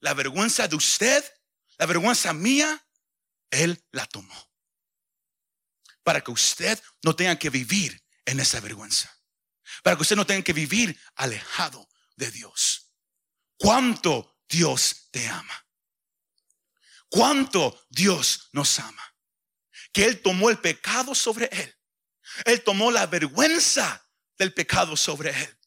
La 0.00 0.14
vergüenza 0.14 0.68
de 0.68 0.76
usted, 0.76 1.24
la 1.76 1.86
vergüenza 1.86 2.32
mía, 2.32 2.84
Él 3.50 3.84
la 3.92 4.06
tomó. 4.06 4.50
Para 6.02 6.20
que 6.22 6.30
usted 6.30 6.80
no 7.02 7.14
tenga 7.14 7.36
que 7.36 7.50
vivir 7.50 8.02
en 8.24 8.40
esa 8.40 8.60
vergüenza. 8.60 9.14
Para 9.82 9.96
que 9.96 10.02
usted 10.02 10.16
no 10.16 10.26
tenga 10.26 10.42
que 10.42 10.52
vivir 10.52 10.98
alejado 11.16 11.88
de 12.16 12.30
Dios. 12.30 12.92
¿Cuánto 13.56 14.38
Dios 14.48 15.08
te 15.10 15.28
ama? 15.28 15.67
Cuánto 17.08 17.86
Dios 17.88 18.48
nos 18.52 18.78
ama. 18.78 19.14
Que 19.92 20.04
Él 20.04 20.20
tomó 20.20 20.50
el 20.50 20.58
pecado 20.58 21.14
sobre 21.14 21.48
Él. 21.52 21.74
Él 22.44 22.62
tomó 22.62 22.90
la 22.90 23.06
vergüenza 23.06 24.06
del 24.36 24.52
pecado 24.54 24.96
sobre 24.96 25.30
Él 25.30 25.58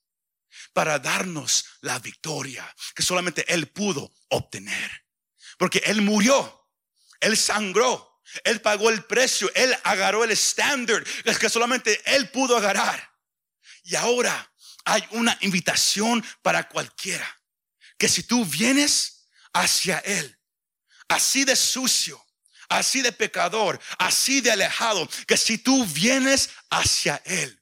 para 0.74 1.00
darnos 1.00 1.66
la 1.82 2.00
victoria 2.00 2.74
que 2.96 3.04
solamente 3.04 3.46
Él 3.54 3.68
pudo 3.68 4.14
obtener. 4.30 5.06
Porque 5.58 5.82
Él 5.86 6.02
murió, 6.02 6.70
Él 7.20 7.38
sangró, 7.38 8.22
Él 8.44 8.62
pagó 8.62 8.90
el 8.90 9.04
precio, 9.04 9.52
Él 9.54 9.76
agarró 9.84 10.24
el 10.24 10.32
estándar 10.32 11.04
que 11.04 11.50
solamente 11.50 12.02
Él 12.06 12.30
pudo 12.30 12.58
agarrar. 12.58 13.12
Y 13.84 13.96
ahora 13.96 14.52
hay 14.86 15.04
una 15.12 15.38
invitación 15.42 16.24
para 16.42 16.68
cualquiera, 16.68 17.28
que 17.98 18.08
si 18.08 18.24
tú 18.24 18.46
vienes 18.46 19.28
hacia 19.54 20.00
Él, 20.00 20.40
así 21.12 21.44
de 21.44 21.56
sucio, 21.56 22.26
así 22.70 23.02
de 23.02 23.12
pecador, 23.12 23.80
así 23.98 24.42
de 24.42 24.52
alejado, 24.52 25.08
que 25.28 25.38
si 25.38 25.58
tú 25.58 25.86
vienes 25.86 26.50
hacia 26.70 27.22
Él, 27.26 27.62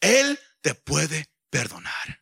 Él 0.00 0.40
te 0.60 0.74
puede 0.74 1.30
perdonar. 1.50 2.20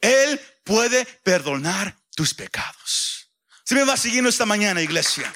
Él 0.00 0.40
puede 0.64 1.04
perdonar 1.04 1.96
tus 2.14 2.34
pecados. 2.34 3.30
Si 3.64 3.74
me 3.74 3.84
va 3.84 3.96
siguiendo 3.96 4.30
esta 4.30 4.46
mañana, 4.46 4.80
iglesia, 4.80 5.32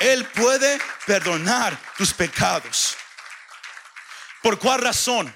Él 0.00 0.24
puede 0.26 0.80
perdonar 1.06 1.78
tus 1.96 2.12
pecados. 2.12 2.96
¿Por 4.42 4.58
cuál 4.58 4.80
razón? 4.80 5.34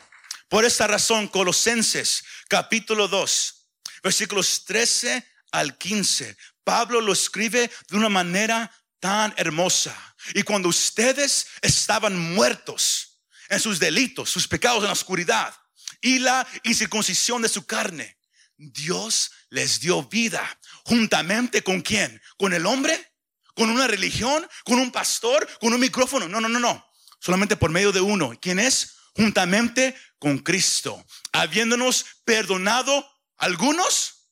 Por 0.49 0.65
esta 0.65 0.87
razón, 0.87 1.29
Colosenses 1.29 2.25
capítulo 2.49 3.09
2, 3.09 3.67
versículos 4.03 4.65
13 4.65 5.27
al 5.53 5.77
15. 5.77 6.37
Pablo 6.69 7.01
lo 7.01 7.15
escribe 7.15 7.71
de 7.89 7.97
una 7.97 8.11
manera 8.11 8.71
tan 9.01 9.33
hermosa. 9.39 9.97
Y 10.35 10.43
cuando 10.43 10.69
ustedes 10.69 11.47
estaban 11.63 12.19
muertos 12.19 13.23
en 13.49 13.59
sus 13.59 13.79
delitos, 13.79 14.29
sus 14.29 14.47
pecados 14.47 14.81
en 14.81 14.89
la 14.89 14.93
oscuridad 14.93 15.55
y 16.03 16.19
la 16.19 16.47
incircuncisión 16.65 17.41
de 17.41 17.49
su 17.49 17.65
carne, 17.65 18.19
Dios 18.59 19.31
les 19.49 19.81
dio 19.81 20.03
vida 20.03 20.47
juntamente 20.85 21.63
con 21.63 21.81
quién? 21.81 22.21
¿Con 22.37 22.53
el 22.53 22.67
hombre? 22.67 23.15
¿Con 23.55 23.71
una 23.71 23.87
religión? 23.87 24.47
¿Con 24.67 24.79
un 24.79 24.93
pastor? 24.93 25.49
¿Con 25.61 25.73
un 25.73 25.81
micrófono? 25.81 26.29
No, 26.29 26.39
no, 26.39 26.51
no, 26.51 26.59
no. 26.59 26.87
Solamente 27.19 27.57
por 27.57 27.71
medio 27.71 27.93
de 27.93 28.03
uno. 28.03 28.39
¿Quién 28.43 28.59
es? 28.59 28.95
Juntamente 29.17 29.97
con 30.19 30.37
Cristo. 30.41 31.03
Habiéndonos 31.33 32.05
perdonado 32.27 33.11
algunos, 33.39 34.29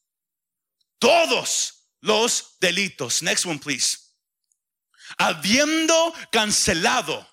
todos 0.99 1.76
los 2.07 2.57
delitos. 2.61 3.23
Next 3.23 3.45
one, 3.45 3.59
please. 3.59 3.99
Habiendo 5.19 6.15
cancelado 6.31 7.29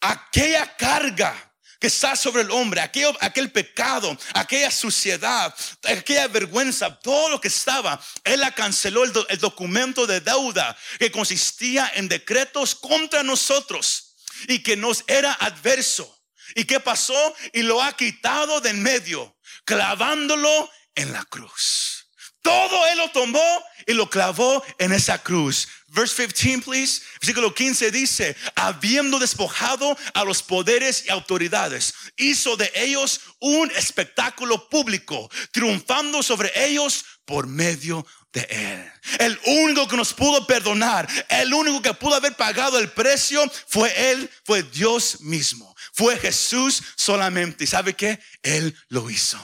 aquella 0.00 0.76
carga 0.76 1.34
que 1.80 1.86
está 1.86 2.16
sobre 2.16 2.42
el 2.42 2.50
hombre, 2.50 2.80
aquel, 2.80 3.16
aquel 3.20 3.50
pecado, 3.52 4.16
aquella 4.34 4.70
suciedad, 4.70 5.54
aquella 5.84 6.26
vergüenza, 6.26 6.98
todo 7.00 7.30
lo 7.30 7.40
que 7.40 7.48
estaba, 7.48 8.00
Él 8.24 8.42
canceló 8.54 9.04
el, 9.04 9.12
el 9.28 9.38
documento 9.38 10.06
de 10.06 10.20
deuda 10.20 10.76
que 10.98 11.12
consistía 11.12 11.90
en 11.94 12.08
decretos 12.08 12.74
contra 12.74 13.22
nosotros 13.22 14.16
y 14.48 14.62
que 14.62 14.76
nos 14.76 15.04
era 15.06 15.32
adverso. 15.34 16.14
¿Y 16.54 16.64
qué 16.64 16.80
pasó? 16.80 17.34
Y 17.52 17.62
lo 17.62 17.82
ha 17.82 17.96
quitado 17.96 18.60
de 18.60 18.70
en 18.70 18.82
medio, 18.82 19.36
clavándolo 19.64 20.70
en 20.94 21.12
la 21.12 21.24
cruz. 21.24 21.97
Todo 22.42 22.86
Él 22.86 22.98
lo 22.98 23.10
tomó 23.10 23.64
y 23.86 23.94
lo 23.94 24.08
clavó 24.08 24.62
en 24.78 24.92
esa 24.92 25.22
cruz. 25.22 25.68
Verse 25.88 26.28
15, 26.28 26.62
please. 26.62 27.02
Versículo 27.20 27.54
15 27.54 27.90
dice, 27.90 28.36
habiendo 28.54 29.18
despojado 29.18 29.96
a 30.14 30.24
los 30.24 30.42
poderes 30.42 31.04
y 31.06 31.10
autoridades, 31.10 31.94
hizo 32.16 32.56
de 32.56 32.70
ellos 32.74 33.20
un 33.40 33.70
espectáculo 33.72 34.68
público, 34.68 35.30
triunfando 35.50 36.22
sobre 36.22 36.52
ellos 36.66 37.04
por 37.24 37.46
medio 37.46 38.06
de 38.32 38.46
Él. 38.50 38.92
El 39.18 39.40
único 39.46 39.88
que 39.88 39.96
nos 39.96 40.12
pudo 40.12 40.46
perdonar, 40.46 41.08
el 41.28 41.52
único 41.54 41.80
que 41.80 41.94
pudo 41.94 42.14
haber 42.14 42.36
pagado 42.36 42.78
el 42.78 42.90
precio 42.90 43.42
fue 43.66 44.10
Él, 44.10 44.30
fue 44.44 44.62
Dios 44.62 45.20
mismo. 45.20 45.74
Fue 45.92 46.16
Jesús 46.18 46.82
solamente. 46.96 47.64
¿Y 47.64 47.66
sabe 47.66 47.94
qué? 47.94 48.20
Él 48.42 48.76
lo 48.88 49.10
hizo. 49.10 49.38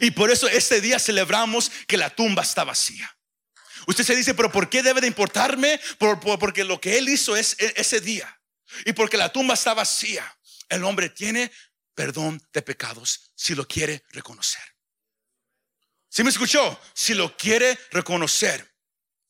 Y 0.00 0.10
por 0.10 0.30
eso 0.30 0.48
este 0.48 0.80
día 0.80 0.98
celebramos 0.98 1.70
que 1.86 1.96
la 1.96 2.10
tumba 2.10 2.42
está 2.42 2.64
vacía. 2.64 3.14
Usted 3.86 4.04
se 4.04 4.16
dice, 4.16 4.34
pero 4.34 4.52
¿por 4.52 4.68
qué 4.68 4.82
debe 4.82 5.00
de 5.00 5.06
importarme? 5.06 5.80
porque 5.98 6.64
lo 6.64 6.80
que 6.80 6.98
él 6.98 7.08
hizo 7.08 7.36
es 7.36 7.56
e, 7.58 7.72
ese 7.76 8.00
día. 8.00 8.40
Y 8.84 8.92
porque 8.92 9.16
la 9.16 9.32
tumba 9.32 9.54
está 9.54 9.74
vacía. 9.74 10.38
El 10.68 10.84
hombre 10.84 11.08
tiene 11.08 11.50
perdón 11.94 12.40
de 12.52 12.62
pecados 12.62 13.32
si 13.34 13.54
lo 13.54 13.66
quiere 13.66 14.04
reconocer. 14.10 14.62
¿Sí 16.10 16.22
me 16.22 16.30
escuchó? 16.30 16.80
Si 16.94 17.14
lo 17.14 17.36
quiere 17.36 17.78
reconocer. 17.90 18.74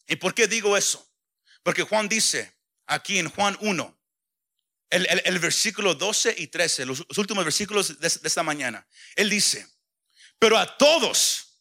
¿Y 0.06 0.16
por 0.16 0.34
qué 0.34 0.46
digo 0.46 0.76
eso? 0.76 1.08
Porque 1.62 1.82
Juan 1.82 2.08
dice 2.08 2.56
aquí 2.86 3.18
en 3.18 3.28
Juan 3.28 3.56
1, 3.60 4.00
el, 4.90 5.06
el- 5.24 5.38
versículo 5.38 5.94
12 5.94 6.34
y 6.38 6.46
13, 6.46 6.86
los, 6.86 7.04
últimos 7.18 7.44
versículos 7.44 8.00
de 8.00 8.06
esta 8.06 8.42
mañana. 8.42 8.86
Él 9.16 9.28
dice, 9.28 9.68
pero 10.38 10.56
a 10.56 10.76
todos, 10.76 11.60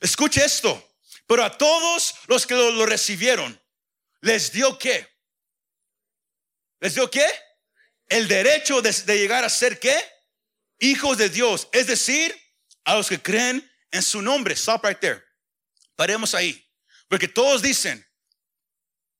escuche 0.00 0.44
esto, 0.44 0.96
pero 1.26 1.44
a 1.44 1.56
todos 1.56 2.14
los 2.26 2.46
que 2.46 2.54
lo, 2.54 2.86
recibieron, 2.86 3.60
les 4.20 4.52
dio 4.52 4.78
qué? 4.78 5.06
¿Les 6.80 6.94
dio 6.94 7.10
qué? 7.10 7.26
El 8.08 8.28
derecho 8.28 8.80
de, 8.80 8.92
de 8.92 9.18
llegar 9.18 9.44
a 9.44 9.48
ser 9.48 9.78
qué? 9.78 9.96
Hijos 10.78 11.18
de 11.18 11.28
Dios, 11.28 11.68
es 11.72 11.86
decir, 11.86 12.34
a 12.84 12.94
los 12.94 13.08
que 13.08 13.20
creen 13.20 13.68
en 13.90 14.02
su 14.02 14.22
nombre. 14.22 14.54
Stop 14.54 14.84
right 14.84 14.98
there. 15.00 15.22
Paremos 15.96 16.34
ahí. 16.34 16.64
Porque 17.08 17.28
todos 17.28 17.62
dicen, 17.62 18.04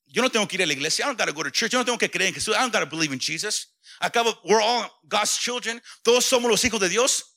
yo 0.07 0.23
no 0.23 0.31
tengo 0.31 0.47
que 0.47 0.57
ir 0.57 0.62
a 0.62 0.66
la 0.66 0.73
iglesia. 0.73 1.05
I 1.05 1.09
don't 1.09 1.18
gotta 1.18 1.33
go 1.33 1.42
to 1.42 1.51
church. 1.51 1.73
Yo 1.73 1.79
no 1.79 1.85
tengo 1.85 1.99
que 1.99 2.11
creer 2.11 2.29
en 2.29 2.35
Jesús. 2.35 2.55
I 2.55 2.61
don't 2.61 2.73
gotta 2.73 2.87
believe 2.87 3.12
in 3.12 3.21
Jesus. 3.21 3.75
Acabo, 4.01 4.38
we're 4.44 4.61
all 4.61 4.88
God's 5.07 5.37
children. 5.38 5.83
Todos 6.03 6.25
somos 6.25 6.51
los 6.51 6.64
hijos 6.64 6.81
de 6.81 6.88
Dios. 6.88 7.37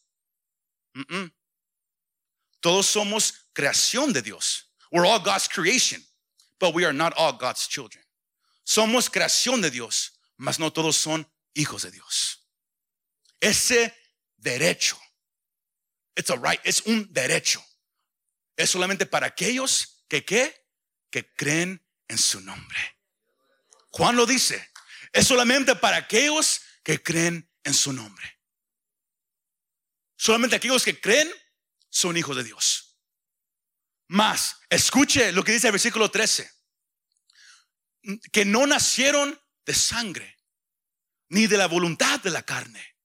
Mm-mm. 0.96 1.32
Todos 2.62 2.86
somos 2.86 3.34
creación 3.54 4.14
de 4.14 4.22
Dios. 4.22 4.70
We're 4.92 5.06
all 5.06 5.20
God's 5.20 5.48
creation, 5.48 6.02
but 6.60 6.74
we 6.74 6.86
are 6.86 6.94
not 6.94 7.14
all 7.18 7.34
God's 7.34 7.68
children. 7.68 8.04
Somos 8.64 9.10
creación 9.10 9.62
de 9.62 9.72
Dios, 9.72 10.12
mas 10.38 10.60
no 10.60 10.70
todos 10.70 10.96
son 10.96 11.26
hijos 11.56 11.84
de 11.84 11.92
Dios. 11.92 12.46
Ese 13.40 13.94
derecho, 14.38 14.98
it's 16.16 16.30
a 16.30 16.38
right, 16.38 16.60
es 16.64 16.82
un 16.86 17.12
derecho. 17.12 17.62
Es 18.56 18.70
solamente 18.70 19.06
para 19.06 19.28
aquellos 19.28 20.06
que 20.08 20.24
qué, 20.24 20.54
que 21.10 21.34
creen 21.34 21.84
en 22.08 22.18
su 22.18 22.42
nombre. 22.42 22.80
Juan 23.90 24.16
lo 24.16 24.26
dice, 24.26 24.70
es 25.12 25.28
solamente 25.28 25.76
para 25.76 25.98
aquellos 25.98 26.62
que 26.84 27.02
creen 27.02 27.50
en 27.64 27.74
su 27.74 27.92
nombre. 27.92 28.40
Solamente 30.16 30.56
aquellos 30.56 30.84
que 30.84 31.00
creen 31.00 31.32
son 31.92 32.18
hijos 32.18 32.36
de 32.36 32.44
Dios. 32.44 32.98
Más, 34.08 34.58
escuche 34.70 35.32
lo 35.32 35.44
que 35.44 35.52
dice 35.52 35.68
el 35.68 35.74
versículo 35.74 36.10
13. 36.10 36.50
Que 38.32 38.46
no 38.46 38.66
nacieron 38.66 39.40
de 39.64 39.76
sangre, 39.76 40.38
ni 41.30 41.46
de 41.46 41.58
la 41.58 41.68
voluntad 41.68 42.20
de 42.22 42.32
la 42.32 42.44
carne, 42.44 42.98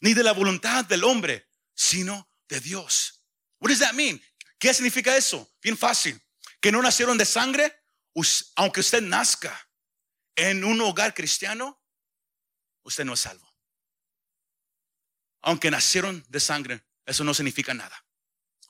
ni 0.00 0.12
de 0.12 0.22
la 0.22 0.32
voluntad 0.32 0.84
del 0.84 1.04
hombre, 1.04 1.48
sino 1.74 2.30
de 2.48 2.60
Dios. 2.60 3.24
What 3.60 3.70
does 3.70 3.78
that 3.78 3.94
mean? 3.94 4.22
¿Qué 4.58 4.74
significa 4.74 5.16
eso? 5.16 5.52
Bien 5.62 5.78
fácil. 5.78 6.20
Que 6.60 6.70
no 6.70 6.82
nacieron 6.82 7.16
de 7.16 7.24
sangre, 7.24 7.74
aunque 8.56 8.80
usted 8.80 9.00
nazca 9.00 9.68
en 10.36 10.64
un 10.64 10.80
hogar 10.80 11.14
cristiano, 11.14 11.82
usted 12.82 13.04
no 13.04 13.14
es 13.14 13.20
salvo. 13.20 13.52
Aunque 15.42 15.70
nacieron 15.70 16.24
de 16.28 16.40
sangre, 16.40 16.84
eso 17.04 17.24
no 17.24 17.34
significa 17.34 17.74
nada. 17.74 18.04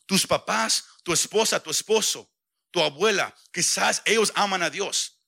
Tus 0.07 0.27
papás, 0.27 0.85
tu 1.03 1.13
esposa, 1.13 1.63
tu 1.63 1.71
esposo, 1.71 2.31
tu 2.71 2.81
abuela, 2.81 3.35
quizás 3.53 4.03
ellos 4.05 4.33
aman 4.35 4.63
a 4.63 4.71
Dios. 4.71 5.21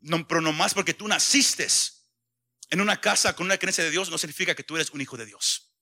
No, 0.00 0.26
pero 0.26 0.40
nomás 0.40 0.74
porque 0.74 0.94
tú 0.94 1.08
naciste 1.08 1.66
en 2.70 2.80
una 2.80 3.00
casa 3.00 3.34
con 3.34 3.46
una 3.46 3.58
creencia 3.58 3.84
de 3.84 3.90
Dios 3.90 4.10
no 4.10 4.18
significa 4.18 4.54
que 4.54 4.64
tú 4.64 4.76
eres 4.76 4.90
un 4.90 5.00
hijo 5.00 5.16
de 5.16 5.26
Dios. 5.26 5.72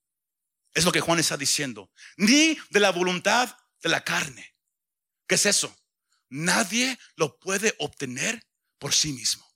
Es 0.73 0.85
lo 0.85 0.93
que 0.93 1.01
Juan 1.01 1.19
está 1.19 1.37
diciendo. 1.37 1.93
Ni 2.17 2.59
de 2.71 2.81
la 2.81 2.91
voluntad 2.91 3.57
de 3.83 3.89
la 3.89 4.03
carne. 4.03 4.57
¿Qué 5.27 5.37
es 5.37 5.47
eso? 5.47 5.75
Nadie 6.29 6.99
lo 7.17 7.39
puede 7.39 7.75
obtener 7.79 8.45
por 8.79 8.93
sí 8.93 9.13
mismo. 9.13 9.49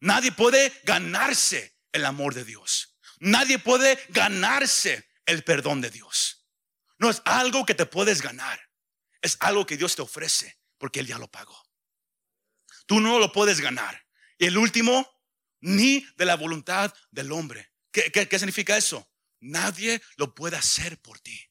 Nadie 0.00 0.32
puede 0.32 0.72
ganarse 0.84 1.78
el 1.92 2.04
amor 2.04 2.34
de 2.34 2.44
Dios. 2.44 2.98
Nadie 3.20 3.58
puede 3.58 4.04
ganarse 4.08 5.08
el 5.26 5.44
perdón 5.44 5.80
de 5.80 5.90
Dios. 5.90 6.41
No 7.02 7.10
es 7.10 7.20
algo 7.24 7.66
que 7.66 7.74
te 7.74 7.84
puedes 7.84 8.22
ganar. 8.22 8.70
Es 9.22 9.36
algo 9.40 9.66
que 9.66 9.76
Dios 9.76 9.96
te 9.96 10.02
ofrece 10.02 10.56
porque 10.78 11.00
Él 11.00 11.08
ya 11.08 11.18
lo 11.18 11.28
pagó. 11.28 11.60
Tú 12.86 13.00
no 13.00 13.18
lo 13.18 13.32
puedes 13.32 13.60
ganar. 13.60 14.06
Y 14.38 14.46
el 14.46 14.56
último, 14.56 15.04
ni 15.60 16.06
de 16.16 16.24
la 16.26 16.36
voluntad 16.36 16.94
del 17.10 17.32
hombre. 17.32 17.72
¿Qué, 17.90 18.12
qué- 18.12 18.28
qué 18.28 18.38
significa 18.38 18.76
eso? 18.76 19.10
Nadie 19.40 20.00
lo 20.16 20.32
puede 20.32 20.56
hacer 20.56 21.02
por 21.02 21.18
ti. 21.18 21.50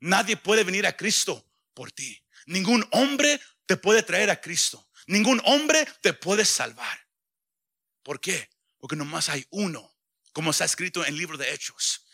Nadie 0.00 0.36
puede 0.36 0.64
venir 0.64 0.88
a 0.88 0.96
Cristo 0.96 1.48
por 1.72 1.92
ti. 1.92 2.20
Ningún 2.46 2.84
hombre 2.90 3.40
te 3.64 3.76
puede 3.76 4.02
traer 4.02 4.28
a 4.28 4.40
Cristo. 4.40 4.90
Ningún 5.06 5.40
hombre 5.44 5.86
te 6.02 6.14
puede 6.14 6.44
salvar. 6.44 7.06
¿Por 8.02 8.20
qué? 8.20 8.50
Porque 8.78 8.96
nomás 8.96 9.28
hay 9.28 9.46
uno, 9.50 9.96
como 10.32 10.50
está 10.50 10.64
escrito 10.64 11.02
en 11.02 11.10
el 11.14 11.16
libro 11.16 11.38
de 11.38 11.52
Hechos. 11.52 12.04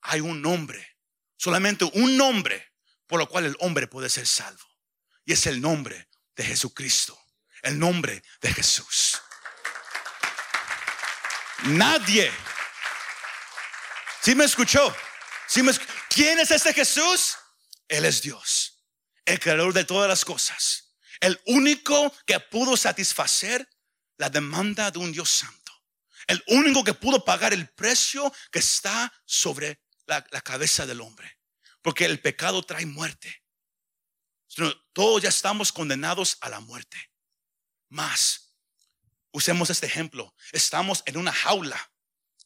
Hay 0.00 0.20
un 0.22 0.40
nombre, 0.40 0.91
solamente 1.42 1.84
un 1.94 2.16
nombre 2.16 2.72
por 3.08 3.18
lo 3.18 3.28
cual 3.28 3.44
el 3.46 3.56
hombre 3.58 3.88
puede 3.88 4.08
ser 4.08 4.26
salvo. 4.26 4.64
Y 5.24 5.32
es 5.32 5.46
el 5.46 5.60
nombre 5.60 6.08
de 6.36 6.44
Jesucristo, 6.44 7.20
el 7.62 7.78
nombre 7.78 8.22
de 8.40 8.52
Jesús. 8.54 9.20
Nadie. 11.64 12.32
¿Sí 14.22 14.34
me 14.34 14.44
escuchó? 14.44 14.94
¿Sí 15.48 15.62
me 15.62 15.72
escu- 15.72 15.86
¿Quién 16.08 16.38
es 16.38 16.50
este 16.52 16.72
Jesús? 16.72 17.36
Él 17.88 18.04
es 18.04 18.22
Dios, 18.22 18.84
el 19.24 19.38
creador 19.40 19.72
de 19.74 19.84
todas 19.84 20.08
las 20.08 20.24
cosas, 20.24 20.94
el 21.20 21.40
único 21.46 22.14
que 22.24 22.38
pudo 22.40 22.76
satisfacer 22.76 23.68
la 24.16 24.30
demanda 24.30 24.90
de 24.90 24.98
un 25.00 25.12
Dios 25.12 25.28
santo, 25.28 25.72
el 26.28 26.42
único 26.46 26.82
que 26.82 26.94
pudo 26.94 27.24
pagar 27.24 27.52
el 27.52 27.68
precio 27.68 28.32
que 28.50 28.60
está 28.60 29.12
sobre 29.26 29.81
la, 30.06 30.22
cabeza 30.42 30.86
del 30.86 31.00
hombre, 31.00 31.38
porque 31.80 32.04
el 32.04 32.20
pecado 32.20 32.62
trae 32.62 32.86
muerte. 32.86 33.42
Todos 34.92 35.22
ya 35.22 35.28
estamos 35.28 35.72
condenados 35.72 36.36
a 36.40 36.48
la 36.48 36.60
muerte. 36.60 37.10
Más, 37.88 38.54
usemos 39.30 39.70
este 39.70 39.86
ejemplo. 39.86 40.34
Estamos 40.52 41.02
en 41.06 41.16
una 41.16 41.32
jaula, 41.32 41.92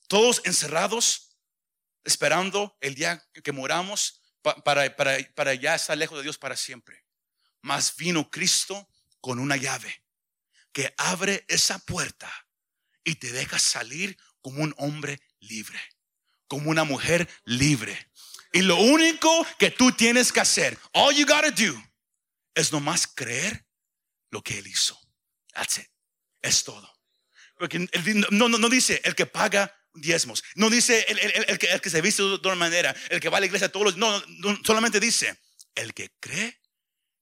todos 0.09 0.41
encerrados, 0.45 1.37
esperando 2.05 2.77
el 2.81 2.95
día 2.95 3.25
que, 3.43 3.53
moramos 3.53 4.23
pa- 4.43 4.57
para, 4.63 4.95
para, 4.95 5.19
para 5.35 5.55
ya 5.55 5.75
estar 5.75 5.99
lejos 5.99 6.19
de 6.19 6.23
Dios 6.23 6.39
para 6.39 6.57
siempre. 6.57 7.05
Mas 7.63 7.97
vino 7.97 8.31
Cristo 8.31 8.89
con 9.21 9.41
una 9.41 9.57
llave 9.57 10.05
que 10.73 10.95
abre 10.99 11.45
esa 11.49 11.79
puerta 11.81 12.31
y 13.03 13.17
te 13.17 13.33
deja 13.33 13.59
salir 13.59 14.17
como 14.41 14.63
un 14.63 14.75
hombre 14.79 15.21
libre, 15.41 15.81
como 16.49 16.71
una 16.71 16.85
mujer 16.85 17.29
libre. 17.45 18.11
Y 18.53 18.63
lo 18.63 18.77
único 18.77 19.47
que 19.59 19.71
tú 19.71 19.93
tienes 19.93 20.33
que 20.33 20.41
hacer, 20.41 20.79
all 20.93 21.15
you 21.15 21.27
gotta 21.27 21.51
do, 21.51 21.75
es 22.55 22.73
nomás 22.73 23.07
creer 23.07 23.67
lo 24.31 24.43
que 24.43 24.59
Él 24.59 24.67
hizo. 24.67 24.99
That's 25.53 25.79
it. 25.79 25.89
Es 26.43 26.65
todo. 26.65 26.91
Porque 27.59 27.79
no, 28.31 28.49
no, 28.49 28.59
no 28.59 28.69
dice 28.69 29.01
el 29.05 29.15
que 29.15 29.27
paga 29.27 29.75
diezmos. 29.95 30.43
No 30.55 30.71
dice 30.71 31.05
el, 31.09 31.19
el- 31.19 31.45
el- 31.49 31.81
que, 31.81 31.91
se 31.91 32.01
viste 32.01 32.23
de 32.23 32.35
otra 32.35 32.55
manera. 32.55 32.95
El 33.11 33.21
que 33.21 33.29
va 33.29 33.39
a 33.39 33.41
la 33.41 33.47
iglesia 33.47 33.71
todos 33.73 33.87
los. 33.87 33.97
No, 33.97 34.23
solamente 34.65 35.01
dice 35.01 35.39
el 35.75 35.93
que 35.95 36.11
cree 36.21 36.61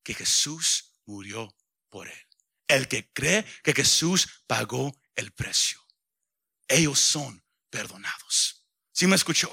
que 0.03 0.15
Jesús 0.15 0.93
murió 1.07 1.57
por 1.89 2.09
él. 2.09 2.27
El 2.69 2.89
que 2.89 3.11
cree 3.13 3.45
que 3.63 3.73
Jesús 3.73 4.43
pagó 4.47 5.01
el 5.15 5.33
precio. 5.33 5.81
Ellos 6.69 6.99
son 6.99 7.45
perdonados. 7.71 8.24
¿Sí 8.95 9.09
me 9.09 9.17
escuchó? 9.17 9.51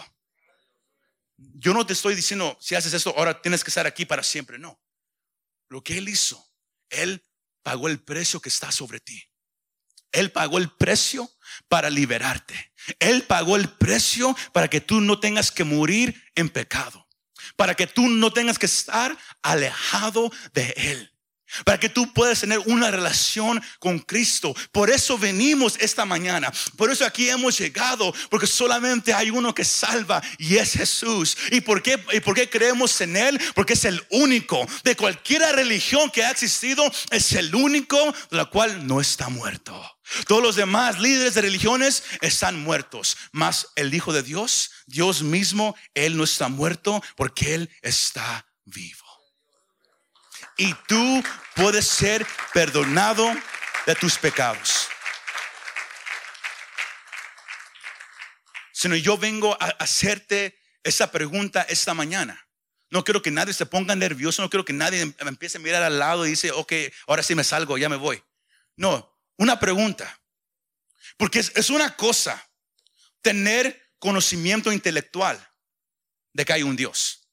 Yo 1.35 1.73
no 1.73 1.85
te 1.85 1.93
estoy 1.93 2.13
diciendo, 2.13 2.55
si 2.61 2.75
haces 2.75 2.93
esto, 2.93 3.13
ahora 3.17 3.41
tienes 3.41 3.63
que 3.63 3.71
estar 3.71 3.87
aquí 3.87 4.05
para 4.05 4.21
siempre. 4.21 4.59
No. 4.59 4.79
Lo 5.67 5.83
que 5.83 5.97
Él 5.97 6.07
hizo, 6.07 6.47
Él 6.89 7.25
pagó 7.63 7.87
el 7.87 7.99
precio 7.99 8.39
que 8.39 8.49
está 8.49 8.71
sobre 8.71 8.99
ti. 8.99 9.23
Él 10.11 10.31
pagó 10.31 10.59
el 10.59 10.69
precio 10.69 11.31
para 11.67 11.89
liberarte. 11.89 12.73
Él 12.99 13.23
pagó 13.23 13.55
el 13.55 13.67
precio 13.69 14.35
para 14.53 14.69
que 14.69 14.79
tú 14.79 15.01
no 15.01 15.19
tengas 15.19 15.51
que 15.51 15.63
morir 15.63 16.23
en 16.35 16.49
pecado. 16.49 17.07
Para 17.55 17.73
que 17.73 17.87
tú 17.87 18.07
no 18.07 18.31
tengas 18.31 18.59
que 18.59 18.67
estar 18.67 19.17
alejado 19.41 20.31
de 20.53 20.73
Él. 20.77 21.11
Para 21.65 21.79
que 21.79 21.89
tú 21.89 22.11
puedas 22.13 22.39
tener 22.39 22.59
una 22.59 22.91
relación 22.91 23.61
con 23.79 23.99
Cristo. 23.99 24.55
Por 24.71 24.89
eso 24.89 25.17
venimos 25.17 25.75
esta 25.79 26.05
mañana. 26.05 26.51
Por 26.77 26.91
eso 26.91 27.05
aquí 27.05 27.29
hemos 27.29 27.57
llegado. 27.57 28.13
Porque 28.29 28.47
solamente 28.47 29.13
hay 29.13 29.29
uno 29.29 29.53
que 29.53 29.65
salva 29.65 30.21
y 30.37 30.57
es 30.57 30.73
Jesús. 30.73 31.37
¿Y 31.51 31.61
por 31.61 31.81
qué, 31.81 32.03
y 32.13 32.19
por 32.19 32.35
qué 32.35 32.49
creemos 32.49 32.99
en 33.01 33.17
Él? 33.17 33.39
Porque 33.53 33.73
es 33.73 33.85
el 33.85 34.03
único 34.09 34.65
de 34.83 34.95
cualquier 34.95 35.41
religión 35.55 36.09
que 36.09 36.23
ha 36.23 36.31
existido. 36.31 36.89
Es 37.09 37.33
el 37.33 37.53
único 37.53 37.97
de 38.29 38.37
la 38.37 38.45
cual 38.45 38.87
no 38.87 39.01
está 39.01 39.29
muerto. 39.29 39.79
Todos 40.27 40.43
los 40.43 40.55
demás 40.55 40.99
líderes 40.99 41.35
de 41.35 41.41
religiones 41.41 42.03
están 42.21 42.59
muertos. 42.61 43.17
Mas 43.31 43.67
el 43.75 43.93
Hijo 43.93 44.13
de 44.13 44.23
Dios, 44.23 44.71
Dios 44.85 45.21
mismo, 45.21 45.75
Él 45.93 46.17
no 46.17 46.23
está 46.23 46.49
muerto 46.49 47.01
porque 47.15 47.55
Él 47.55 47.69
está 47.81 48.45
vivo 48.65 49.00
y 50.61 50.75
tú 50.87 51.23
puedes 51.55 51.87
ser 51.87 52.23
perdonado 52.53 53.25
de 53.87 53.95
tus 53.95 54.19
pecados. 54.19 54.89
Sino 58.71 58.95
yo 58.95 59.17
vengo 59.17 59.57
a 59.59 59.65
hacerte 59.79 60.59
esa 60.83 61.11
pregunta 61.11 61.63
esta 61.63 61.95
mañana. 61.95 62.47
No 62.91 63.03
quiero 63.03 63.23
que 63.23 63.31
nadie 63.31 63.55
se 63.55 63.65
ponga 63.65 63.95
nervioso, 63.95 64.43
no 64.43 64.51
quiero 64.51 64.63
que 64.63 64.73
nadie 64.73 65.01
em- 65.01 65.15
empiece 65.19 65.57
a 65.57 65.61
mirar 65.61 65.81
al 65.81 65.97
lado 65.97 66.27
y 66.27 66.29
dice, 66.29 66.51
ok, 66.51 66.73
ahora 67.07 67.23
sí 67.23 67.33
me 67.33 67.43
salgo, 67.43 67.79
ya 67.79 67.89
me 67.89 67.95
voy. 67.95 68.23
No, 68.75 69.17
una 69.37 69.59
pregunta. 69.59 70.21
Porque 71.17 71.39
es, 71.39 71.69
una 71.71 71.95
cosa 71.95 72.39
tener 73.23 73.89
conocimiento 73.97 74.71
intelectual 74.71 75.39
de 76.33 76.45
que 76.45 76.53
hay 76.53 76.61
un 76.61 76.75
Dios. 76.75 77.27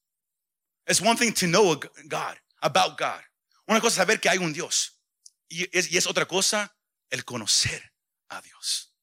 It's 0.86 1.02
one 1.02 1.16
thing 1.16 1.32
to 1.32 1.46
know 1.46 1.78
God, 2.04 2.38
about 2.60 2.98
God. 2.98 3.22
Una 3.66 3.80
cosa 3.80 3.88
es 3.88 3.94
saber 3.96 4.20
que 4.20 4.28
hay 4.28 4.38
un 4.38 4.52
Dios. 4.52 5.00
Y 5.48 5.68
es, 5.76 6.06
otra 6.06 6.26
cosa 6.26 6.76
el 7.10 7.24
conocer 7.24 7.92
a 8.28 8.40
Dios. 8.42 8.94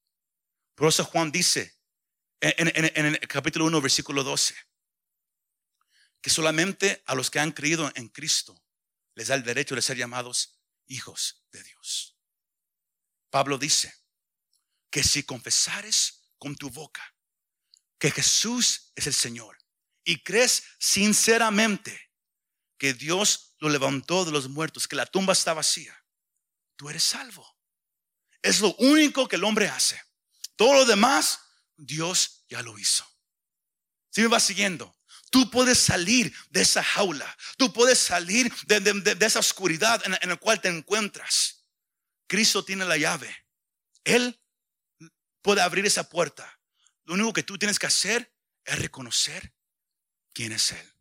Por 0.76 0.88
eso 0.90 1.04
Juan 1.06 1.32
dice 1.32 1.78
en, 2.42 2.68
en- 2.76 2.92
en 2.96 3.06
el 3.16 3.20
capítulo 3.28 3.66
1, 3.66 3.82
versículo 3.82 4.24
12, 4.24 4.56
que 6.22 6.30
solamente 6.30 7.02
a 7.06 7.16
los 7.16 7.30
que 7.32 7.40
han 7.40 7.52
creído 7.52 7.92
en 7.96 8.10
Cristo 8.10 8.62
les 9.16 9.28
da 9.30 9.36
el 9.36 9.44
derecho 9.44 9.76
de 9.76 9.82
ser 9.82 9.98
llamados 9.98 10.60
hijos 10.88 11.44
de 11.52 11.64
Dios. 11.64 12.18
Pablo 13.30 13.58
dice 13.58 13.94
que 14.90 15.04
si 15.04 15.24
confesares 15.24 16.30
con 16.38 16.56
tu 16.56 16.70
boca 16.70 17.16
que 17.98 18.12
Jesús 18.12 18.92
es 18.96 19.08
el 19.08 19.14
Señor 19.14 19.58
y 20.04 20.22
crees 20.24 20.64
sinceramente 20.80 22.12
que 22.78 22.94
Dios 22.94 23.56
lo 23.60 23.70
levantó 23.70 24.26
de 24.26 24.32
los 24.32 24.50
muertos, 24.50 24.88
que 24.88 24.96
la 24.96 25.06
tumba 25.06 25.34
está 25.34 25.54
vacía, 25.54 25.96
tú 26.76 26.90
eres 26.90 27.04
salvo. 27.04 27.56
Es 28.42 28.60
lo 28.60 28.76
único 28.76 29.28
que 29.28 29.38
el 29.38 29.44
hombre 29.44 29.68
hace. 29.68 30.00
Todo 30.56 30.74
lo 30.74 30.86
demás, 30.86 31.40
Dios 31.76 32.46
ya 32.48 32.62
lo 32.62 32.78
hizo. 32.78 33.06
Si 34.12 34.22
me 34.22 34.28
vas 34.28 34.44
siguiendo, 34.44 34.98
tú 35.32 35.50
puedes 35.50 35.80
salir 35.80 36.34
de 36.50 36.62
esa 36.62 36.84
jaula, 36.84 37.36
tú 37.58 37.74
puedes 37.74 38.00
salir 38.00 38.54
de 38.66 39.26
esa 39.26 39.40
oscuridad 39.40 40.02
en, 40.06 40.18
en 40.22 40.30
la 40.30 40.38
cual 40.38 40.62
te 40.62 40.70
encuentras. 40.70 41.66
Cristo 42.28 42.64
tiene 42.64 42.86
la 42.86 42.98
llave. 42.98 43.46
Él 44.04 44.40
puede 45.42 45.62
abrir 45.62 45.86
esa 45.86 46.10
puerta. 46.10 46.60
Lo 47.04 47.16
único 47.16 47.34
que 47.34 47.44
tú 47.44 47.58
tienes 47.58 47.80
que 47.80 47.88
hacer 47.88 48.34
es 48.64 48.80
reconocer 48.80 49.54
quién 50.34 50.52
es 50.52 50.72
Él. 50.72 50.95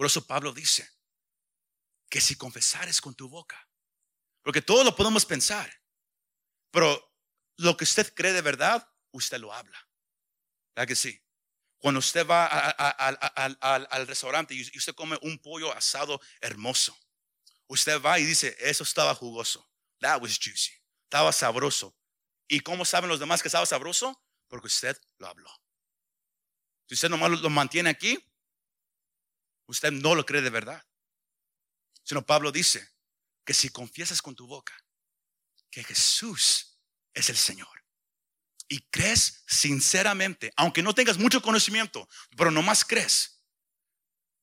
Por 0.00 0.06
eso 0.06 0.26
Pablo 0.26 0.54
dice 0.54 0.90
que 2.08 2.22
si 2.22 2.34
confesares 2.34 3.02
con 3.02 3.14
tu 3.14 3.28
boca, 3.28 3.68
porque 4.42 4.62
todo 4.62 4.82
lo 4.82 4.96
podemos 4.96 5.26
pensar, 5.26 5.70
pero 6.70 7.14
lo 7.58 7.76
que 7.76 7.84
usted 7.84 8.10
cree 8.14 8.32
de 8.32 8.40
verdad, 8.40 8.90
usted 9.10 9.36
lo 9.36 9.52
habla. 9.52 9.78
¿Verdad 10.74 10.88
que 10.88 10.96
sí? 10.96 11.22
Cuando 11.76 11.98
usted 11.98 12.26
va 12.26 12.46
al- 12.46 14.06
restaurante 14.06 14.54
y 14.54 14.62
usted 14.74 14.94
come 14.94 15.18
un 15.20 15.38
pollo 15.38 15.70
asado 15.76 16.18
hermoso, 16.40 16.98
usted 17.66 18.00
va 18.00 18.18
y 18.18 18.24
dice, 18.24 18.56
eso 18.58 18.84
estaba 18.84 19.14
jugoso. 19.14 19.70
That 19.98 20.22
was 20.22 20.38
juicy. 20.42 20.72
Estaba 21.04 21.30
sabroso. 21.30 21.94
¿Y 22.48 22.60
cómo 22.60 22.86
saben 22.86 23.10
los 23.10 23.20
demás 23.20 23.42
que 23.42 23.48
estaba 23.48 23.66
sabroso? 23.66 24.18
Porque 24.48 24.68
usted 24.68 24.98
lo 25.18 25.26
habló. 25.26 25.50
Si 26.88 26.94
usted 26.94 27.10
nomás 27.10 27.32
lo 27.32 27.50
mantiene 27.50 27.90
aquí, 27.90 28.29
usted 29.70 29.92
no 29.92 30.14
lo 30.14 30.26
cree 30.26 30.42
de 30.42 30.50
verdad. 30.50 30.84
Sino 32.02 32.26
Pablo 32.26 32.52
dice 32.52 32.88
que 33.44 33.54
si 33.54 33.70
confiesas 33.70 34.20
con 34.20 34.34
tu 34.34 34.46
boca 34.46 34.74
que 35.70 35.84
Jesús 35.84 36.78
es 37.14 37.30
el 37.30 37.36
Señor 37.36 37.84
y 38.68 38.80
crees 38.90 39.44
sinceramente, 39.46 40.52
aunque 40.56 40.82
no 40.82 40.94
tengas 40.94 41.18
mucho 41.18 41.42
conocimiento, 41.42 42.08
pero 42.36 42.50
nomás 42.50 42.84
crees 42.84 43.44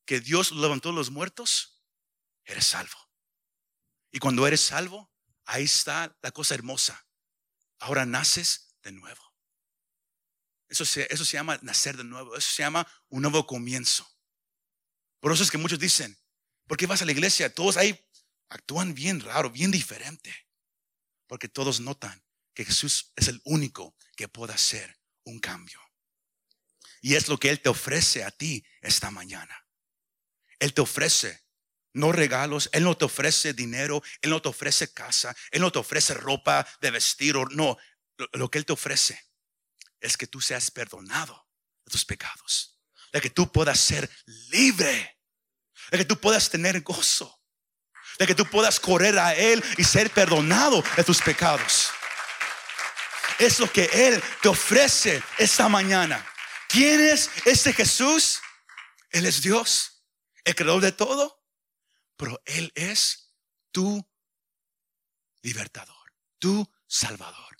que 0.04 0.20
Dios 0.20 0.52
levantó 0.52 0.92
los 0.92 1.10
muertos, 1.10 1.82
eres 2.44 2.66
salvo. 2.66 2.98
Y 4.10 4.18
cuando 4.18 4.46
eres 4.46 4.62
salvo, 4.62 5.12
ahí 5.44 5.64
está 5.64 6.16
la 6.22 6.30
cosa 6.30 6.54
hermosa. 6.54 7.06
Ahora 7.78 8.06
naces 8.06 8.74
de 8.82 8.92
nuevo. 8.92 9.22
Eso 10.68 10.84
se, 10.84 11.06
eso 11.12 11.24
se 11.24 11.36
llama 11.36 11.58
nacer 11.62 11.96
de 11.96 12.04
nuevo. 12.04 12.36
Eso 12.36 12.50
se 12.50 12.62
llama 12.62 12.86
un 13.08 13.22
nuevo 13.22 13.46
comienzo. 13.46 14.08
Por 15.20 15.32
eso 15.32 15.42
es 15.42 15.50
que 15.50 15.58
muchos 15.58 15.78
dicen, 15.78 16.16
¿por 16.66 16.76
qué 16.76 16.86
vas 16.86 17.02
a 17.02 17.04
la 17.04 17.12
iglesia? 17.12 17.52
Todos 17.52 17.76
ahí 17.76 17.98
actúan 18.48 18.94
bien 18.94 19.20
raro, 19.20 19.50
bien 19.50 19.70
diferente. 19.70 20.34
Porque 21.26 21.48
todos 21.48 21.80
notan 21.80 22.24
que 22.54 22.64
Jesús 22.64 23.12
es 23.16 23.28
el 23.28 23.40
único 23.44 23.96
que 24.16 24.28
puede 24.28 24.54
hacer 24.54 24.98
un 25.24 25.38
cambio. 25.38 25.80
Y 27.00 27.14
es 27.14 27.28
lo 27.28 27.38
que 27.38 27.50
Él 27.50 27.60
te 27.60 27.68
ofrece 27.68 28.24
a 28.24 28.30
ti 28.30 28.64
esta 28.80 29.10
mañana. 29.10 29.66
Él 30.58 30.74
te 30.74 30.80
ofrece 30.80 31.44
no 31.92 32.12
regalos, 32.12 32.70
Él 32.72 32.84
no 32.84 32.96
te 32.96 33.04
ofrece 33.04 33.52
dinero, 33.52 34.02
Él 34.22 34.30
no 34.30 34.40
te 34.40 34.48
ofrece 34.48 34.92
casa, 34.92 35.36
Él 35.50 35.60
no 35.60 35.72
te 35.72 35.78
ofrece 35.78 36.14
ropa 36.14 36.66
de 36.80 36.90
vestir, 36.90 37.36
o 37.36 37.46
no. 37.46 37.76
Lo, 38.16 38.28
lo 38.32 38.50
que 38.50 38.58
Él 38.58 38.66
te 38.66 38.72
ofrece 38.72 39.20
es 40.00 40.16
que 40.16 40.26
tú 40.26 40.40
seas 40.40 40.70
perdonado 40.70 41.48
de 41.84 41.90
tus 41.90 42.04
pecados, 42.04 42.77
de 43.12 43.20
que 43.20 43.30
tú 43.30 43.50
puedas 43.50 43.78
ser 43.78 44.08
libre, 44.50 45.18
de 45.90 45.98
que 45.98 46.04
tú 46.04 46.18
puedas 46.18 46.50
tener 46.50 46.80
gozo, 46.82 47.40
de 48.18 48.26
que 48.26 48.34
tú 48.34 48.44
puedas 48.46 48.78
correr 48.80 49.18
a 49.18 49.34
Él 49.34 49.62
y 49.76 49.84
ser 49.84 50.10
perdonado 50.10 50.82
de 50.96 51.04
tus 51.04 51.22
pecados. 51.22 51.90
Es 53.38 53.60
lo 53.60 53.70
que 53.70 53.84
Él 53.92 54.22
te 54.42 54.48
ofrece 54.48 55.22
esta 55.38 55.68
mañana. 55.68 56.26
¿Quién 56.68 57.00
es 57.00 57.30
este 57.44 57.72
Jesús? 57.72 58.40
Él 59.10 59.24
es 59.26 59.40
Dios, 59.40 60.04
el 60.44 60.54
creador 60.54 60.82
de 60.82 60.92
todo 60.92 61.38
pero 62.18 62.42
Él 62.44 62.70
es 62.74 63.32
tu 63.70 64.06
libertador, 65.40 66.12
tu 66.38 66.70
salvador. 66.86 67.56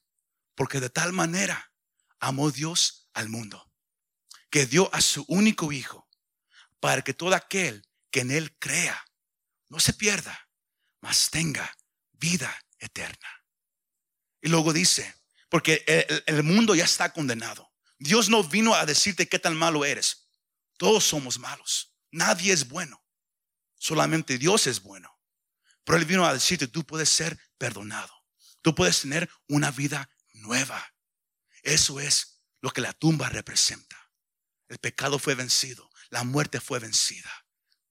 Porque 0.54 0.80
de 0.80 0.90
tal 0.90 1.12
manera 1.12 1.72
amó 2.18 2.50
Dios 2.50 3.08
al 3.14 3.28
mundo, 3.28 3.67
que 4.50 4.66
dio 4.66 4.92
a 4.94 5.00
su 5.00 5.24
único 5.28 5.72
Hijo, 5.72 6.08
para 6.80 7.02
que 7.02 7.14
todo 7.14 7.34
aquel 7.34 7.86
que 8.10 8.20
en 8.20 8.30
Él 8.30 8.56
crea 8.58 9.04
no 9.68 9.80
se 9.80 9.92
pierda, 9.92 10.48
mas 11.00 11.30
tenga 11.30 11.76
vida 12.12 12.54
eterna. 12.78 13.28
Y 14.40 14.48
luego 14.48 14.72
dice, 14.72 15.14
porque 15.48 15.84
el, 16.26 16.42
mundo 16.42 16.74
ya 16.74 16.84
está 16.84 17.12
condenado. 17.12 17.72
Dios 17.98 18.28
no 18.28 18.44
vino 18.44 18.74
a 18.74 18.86
decirte 18.86 19.28
qué 19.28 19.38
tan 19.38 19.56
malo 19.56 19.84
eres. 19.84 20.30
Todos 20.76 21.04
somos 21.04 21.38
malos. 21.38 21.96
Nadie 22.10 22.52
es 22.52 22.68
bueno. 22.68 23.04
Solamente 23.74 24.38
Dios 24.38 24.66
es 24.66 24.82
bueno. 24.82 25.18
Pero 25.84 25.98
Él 25.98 26.04
vino 26.04 26.24
a 26.24 26.34
decirte, 26.34 26.68
tú 26.68 26.84
puedes 26.84 27.08
ser 27.08 27.38
perdonado. 27.56 28.12
Tú 28.62 28.74
puedes 28.74 29.00
tener 29.00 29.28
una 29.48 29.70
vida 29.70 30.10
nueva. 30.34 30.94
Eso 31.62 31.98
es 31.98 32.40
lo 32.60 32.70
que 32.70 32.80
la 32.80 32.92
tumba 32.92 33.28
representa. 33.28 34.07
El 34.68 34.78
pecado 34.78 35.18
fue 35.18 35.34
vencido. 35.34 35.90
La 36.10 36.24
muerte 36.24 36.60
fue 36.60 36.78
vencida. 36.78 37.30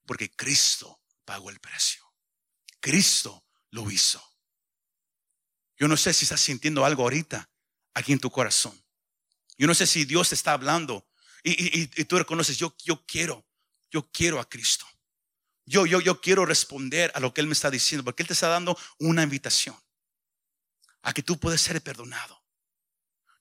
Porque 0.05 0.32
Cristo 0.32 1.01
pagó 1.25 1.49
el 1.49 1.59
precio. 1.59 2.03
Cristo 2.80 3.45
lo 3.71 3.89
hizo. 3.91 4.23
Yo 5.78 5.88
no 5.88 5.97
sé 5.97 6.13
si 6.13 6.25
estás 6.25 6.41
sintiendo 6.41 6.86
algo 6.86 7.03
ahorita 7.03 7.49
aquí 7.93 8.13
en 8.13 8.19
tu 8.19 8.32
corazón. 8.32 8.82
Yo 9.57 9.67
no 9.67 9.73
sé 9.75 9.86
si 9.88 10.05
Dios 10.05 10.30
te 10.30 10.36
está 10.36 10.53
hablando 10.53 11.07
y, 11.43 11.51
y- 11.51 11.82
y- 11.82 12.01
y 12.01 12.05
tú 12.05 12.17
reconoces, 12.17 12.57
yo, 12.57 12.75
yo 12.84 13.05
quiero, 13.05 13.47
yo 13.91 14.09
quiero 14.11 14.39
a 14.39 14.47
Cristo. 14.49 14.86
Yo, 15.65 15.86
yo, 15.86 15.99
yo 15.99 16.21
quiero 16.21 16.45
responder 16.45 17.11
a 17.15 17.19
lo 17.19 17.34
que 17.34 17.41
Él 17.41 17.47
me 17.47 17.53
está 17.53 17.69
diciendo, 17.69 18.03
porque 18.05 18.23
Él 18.23 18.28
te 18.28 18.34
está 18.34 18.47
dando 18.47 18.78
una 18.99 19.23
invitación 19.23 19.75
a 21.01 21.13
que 21.13 21.23
tú 21.23 21.39
puedes 21.39 21.61
ser 21.61 21.82
perdonado. 21.82 22.41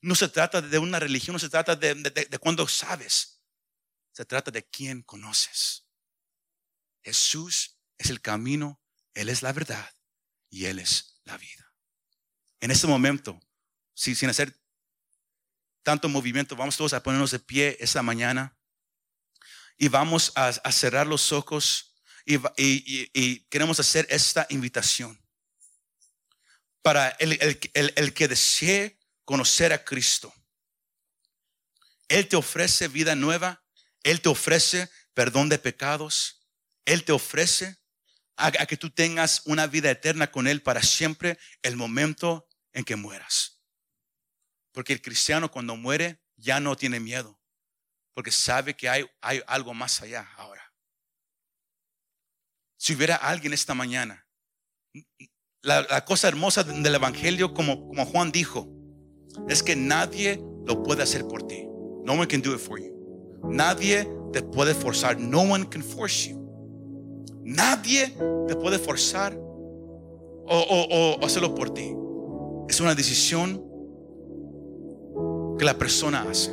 No 0.06 0.14
se 0.14 0.28
trata 0.28 0.62
de 0.62 0.78
una 0.78 1.00
religión, 1.00 1.32
no 1.32 1.40
se 1.40 1.48
trata 1.48 1.74
de, 1.74 1.92
de, 1.96 2.38
cuando 2.38 2.68
sabes, 2.68 3.42
se 4.12 4.24
trata 4.24 4.52
de 4.52 4.64
quién 4.64 5.02
conoces. 5.02 5.84
Jesús 7.02 7.76
es 7.98 8.10
el 8.10 8.20
camino, 8.20 8.80
Él 9.14 9.28
es 9.30 9.42
la 9.42 9.52
verdad 9.52 9.92
y 10.48 10.66
Él 10.66 10.78
es 10.78 11.20
la 11.24 11.36
vida. 11.36 11.74
En 12.60 12.70
este 12.70 12.86
momento, 12.86 13.40
si- 13.94 14.14
sin 14.14 14.30
hacer 14.30 14.56
tanto 15.82 16.08
movimiento, 16.08 16.54
vamos 16.54 16.76
todos 16.76 16.92
a 16.92 17.02
ponernos 17.02 17.32
de 17.32 17.40
pie 17.40 17.76
esta 17.80 18.00
mañana 18.00 18.56
y 19.76 19.88
vamos 19.88 20.30
a, 20.36 20.52
cerrar 20.70 21.08
los 21.08 21.32
ojos 21.32 21.96
y, 22.24 23.40
queremos 23.48 23.80
hacer 23.80 24.06
esta 24.08 24.46
invitación 24.50 25.20
para 26.80 27.08
el- 27.18 27.58
el 27.96 28.14
que 28.14 28.28
desee 28.28 28.95
conocer 29.26 29.74
a 29.74 29.84
Cristo. 29.84 30.32
Él 32.08 32.28
te 32.28 32.36
ofrece 32.36 32.88
vida 32.88 33.14
nueva, 33.14 33.62
Él 34.02 34.22
te 34.22 34.30
ofrece 34.30 34.88
perdón 35.12 35.50
de 35.50 35.58
pecados, 35.58 36.46
Él 36.86 37.04
te 37.04 37.12
ofrece 37.12 37.76
a, 38.36 38.50
que 38.66 38.76
tú 38.76 38.88
tengas 38.90 39.42
una 39.44 39.66
vida 39.66 39.90
eterna 39.90 40.30
con 40.30 40.46
Él 40.46 40.62
para 40.62 40.82
siempre 40.82 41.38
el 41.62 41.76
momento 41.76 42.48
en 42.72 42.84
que 42.84 42.96
mueras. 42.96 43.60
Porque 44.72 44.92
el 44.92 45.02
cristiano 45.02 45.50
cuando 45.50 45.76
muere 45.76 46.22
ya 46.36 46.60
no 46.60 46.76
tiene 46.76 47.00
miedo, 47.00 47.40
porque 48.14 48.30
sabe 48.30 48.76
que 48.76 48.88
hay, 48.88 49.10
hay 49.20 49.42
algo 49.46 49.74
más 49.74 50.00
allá 50.02 50.30
ahora. 50.36 50.72
Si 52.76 52.94
hubiera 52.94 53.16
alguien 53.16 53.52
esta 53.52 53.74
mañana, 53.74 54.24
la, 55.62 56.04
cosa 56.04 56.28
hermosa 56.28 56.62
del 56.62 56.94
Evangelio, 56.94 57.52
como, 57.52 57.88
como 57.88 58.06
Juan 58.06 58.30
dijo, 58.30 58.75
es 59.48 59.62
que 59.62 59.76
nadie 59.76 60.42
lo 60.64 60.82
puede 60.82 61.02
hacer 61.02 61.26
por 61.26 61.42
ti. 61.42 61.66
No 62.04 62.12
one 62.12 62.26
can 62.26 62.40
do 62.40 62.54
it 62.54 62.60
for 62.60 62.78
you. 62.78 62.92
Nadie 63.44 64.08
te 64.32 64.42
puede 64.42 64.74
forzar. 64.74 65.18
No 65.18 65.40
one 65.42 65.68
can 65.68 65.82
force 65.82 66.28
you. 66.28 66.46
Nadie 67.44 68.12
te 68.48 68.56
puede 68.56 68.78
forzar 68.78 69.36
o, 70.48 71.18
hacerlo 71.22 71.54
por 71.54 71.70
ti. 71.70 71.94
Es 72.68 72.80
una 72.80 72.94
decisión 72.94 73.62
que 75.58 75.64
la 75.64 75.78
persona 75.78 76.26
hace. 76.28 76.50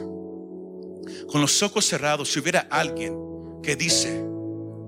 Con 1.28 1.42
los 1.42 1.62
ojos 1.64 1.86
cerrados, 1.86 2.32
si 2.32 2.40
hubiera 2.40 2.62
alguien 2.70 3.18
que 3.62 3.76
dice, 3.76 4.24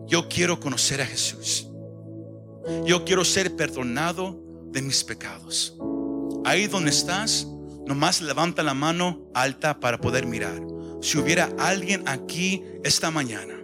yo 0.08 0.28
quiero 0.30 0.60
conocer 0.60 1.02
a 1.02 1.06
Jesús. 1.06 1.70
Yo 2.86 3.04
quiero 3.06 3.24
ser 3.26 3.56
perdonado 3.56 4.40
de 4.72 4.82
mis 4.82 5.04
pecados. 5.04 5.78
Ahí 6.44 6.68
donde 6.68 6.92
estás, 6.92 7.48
nomás 7.86 8.22
levanta 8.22 8.64
la 8.64 8.74
mano 8.74 9.30
alta 9.34 9.80
para 9.80 10.00
poder 10.00 10.26
mirar. 10.26 10.62
Si 11.02 11.18
hubiera 11.18 11.50
alguien 11.58 12.08
aquí 12.08 12.64
esta 12.84 13.12
mañana 13.12 13.56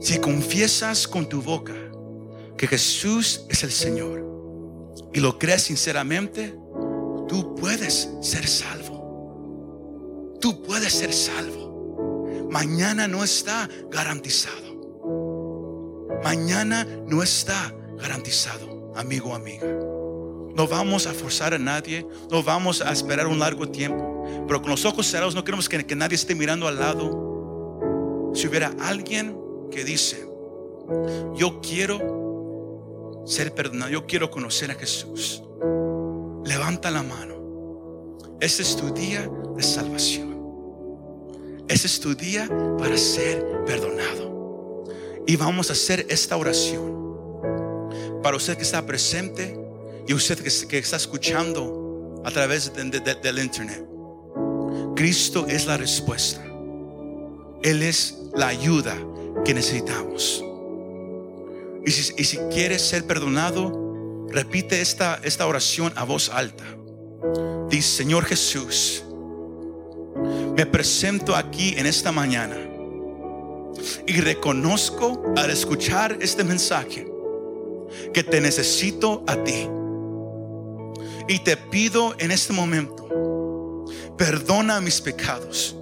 si 0.00 0.18
confiesas 0.18 1.06
con 1.06 1.28
tu 1.28 1.42
boca 1.42 1.74
que 2.56 2.66
Jesús 2.66 3.44
es 3.50 3.62
el 3.64 3.70
Señor 3.70 4.24
y 5.12 5.20
lo 5.20 5.38
crees 5.38 5.64
sinceramente, 5.64 6.56
tú 7.28 7.54
puedes 7.54 8.08
ser 8.22 8.46
salvo. 8.48 10.38
Tú 10.40 10.62
puedes 10.62 10.94
ser 10.94 11.12
salvo. 11.12 12.48
Mañana 12.50 13.06
no 13.08 13.22
está 13.22 13.68
garantizado. 13.90 14.70
Mañana 16.24 16.86
no 17.06 17.22
está 17.22 17.74
garantizado, 17.98 18.94
amigo, 18.96 19.34
amiga. 19.34 19.66
No 20.54 20.66
vamos 20.66 21.06
a 21.06 21.12
forzar 21.14 21.54
a 21.54 21.58
nadie, 21.58 22.06
no 22.30 22.42
vamos 22.42 22.80
a 22.80 22.92
esperar 22.92 23.26
un 23.26 23.38
largo 23.38 23.68
tiempo, 23.68 24.24
pero 24.46 24.60
con 24.60 24.70
los 24.70 24.84
ojos 24.84 25.06
cerrados 25.06 25.34
no 25.34 25.44
queremos 25.44 25.68
que, 25.68 25.96
nadie 25.96 26.16
esté 26.16 26.34
mirando 26.34 26.66
al 26.66 26.78
lado. 26.78 28.32
Si 28.34 28.46
hubiera 28.46 28.72
alguien 28.80 29.36
que 29.70 29.84
dice, 29.84 30.26
yo 31.36 31.60
quiero 31.60 33.22
ser 33.26 33.54
perdonado, 33.54 33.90
yo 33.90 34.06
quiero 34.06 34.30
conocer 34.30 34.70
a 34.70 34.74
Jesús. 34.74 35.42
Levanta 36.44 36.90
la 36.90 37.02
mano. 37.02 38.18
Ese 38.40 38.62
es 38.62 38.76
tu 38.76 38.92
día 38.92 39.30
de 39.56 39.62
salvación. 39.62 40.30
Ese 41.68 41.86
es 41.86 42.00
tu 42.00 42.14
día 42.14 42.48
para 42.78 42.96
ser 42.96 43.44
perdonado. 43.66 44.84
Y 45.26 45.36
vamos 45.36 45.70
a 45.70 45.74
hacer 45.74 46.06
esta 46.08 46.36
oración. 46.36 46.98
Para 48.22 48.36
usted 48.36 48.56
que 48.56 48.62
está 48.62 48.84
presente 48.84 49.59
y 50.10 50.12
usted 50.12 50.42
que, 50.66 50.78
está 50.78 50.96
escuchando 50.96 52.20
a 52.24 52.32
través 52.32 52.72
del 52.74 53.38
internet. 53.38 53.86
Cristo 54.96 55.46
es 55.48 55.66
la 55.66 55.76
respuesta. 55.76 56.44
Él 57.62 57.80
es 57.80 58.18
la 58.34 58.48
ayuda 58.48 58.96
que 59.44 59.54
necesitamos. 59.54 60.44
Y 61.86 61.92
si, 61.92 62.38
quieres 62.52 62.82
ser 62.82 63.06
perdonado, 63.06 64.26
repite 64.30 64.80
esta, 64.80 65.20
esta 65.22 65.46
oración 65.46 65.92
a 65.94 66.02
voz 66.02 66.28
alta. 66.28 66.64
Dice, 67.68 67.98
Señor 67.98 68.24
Jesús, 68.24 69.04
me 70.56 70.66
presento 70.66 71.36
aquí 71.36 71.74
en 71.78 71.86
esta 71.86 72.10
mañana 72.10 72.56
y 74.08 74.20
reconozco 74.20 75.22
al 75.36 75.50
escuchar 75.50 76.18
este 76.20 76.42
mensaje 76.42 77.06
que 78.12 78.24
te 78.24 78.40
necesito 78.40 79.22
a 79.28 79.36
ti. 79.44 79.68
Y 81.30 81.38
te 81.38 81.56
pido 81.56 82.14
en 82.18 82.30
este 82.30 82.52
momento, 82.52 83.86
perdona 84.18 84.80
mis 84.80 85.00
pecados 85.00 85.76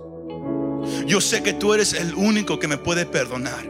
yo 1.06 1.20
sé 1.20 1.42
que 1.42 1.54
tú 1.54 1.74
eres 1.74 1.94
el 1.94 2.14
único 2.14 2.58
que 2.58 2.68
me 2.68 2.76
puede 2.76 3.06
perdonar. 3.06 3.66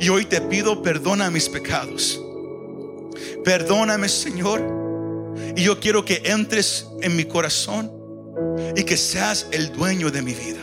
Y 0.00 0.08
hoy 0.08 0.24
te 0.24 0.40
pido 0.40 0.82
perdona 0.82 1.30
mis 1.30 1.48
pecados. 1.48 2.20
Perdóname, 3.44 4.08
Señor. 4.08 4.60
Y 5.56 5.62
yo 5.62 5.78
quiero 5.78 6.04
que 6.04 6.22
entres 6.24 6.86
en 7.00 7.16
mi 7.16 7.24
corazón 7.24 7.90
y 8.76 8.82
que 8.84 8.96
seas 8.96 9.46
el 9.52 9.72
dueño 9.72 10.10
de 10.10 10.22
mi 10.22 10.34
vida. 10.34 10.60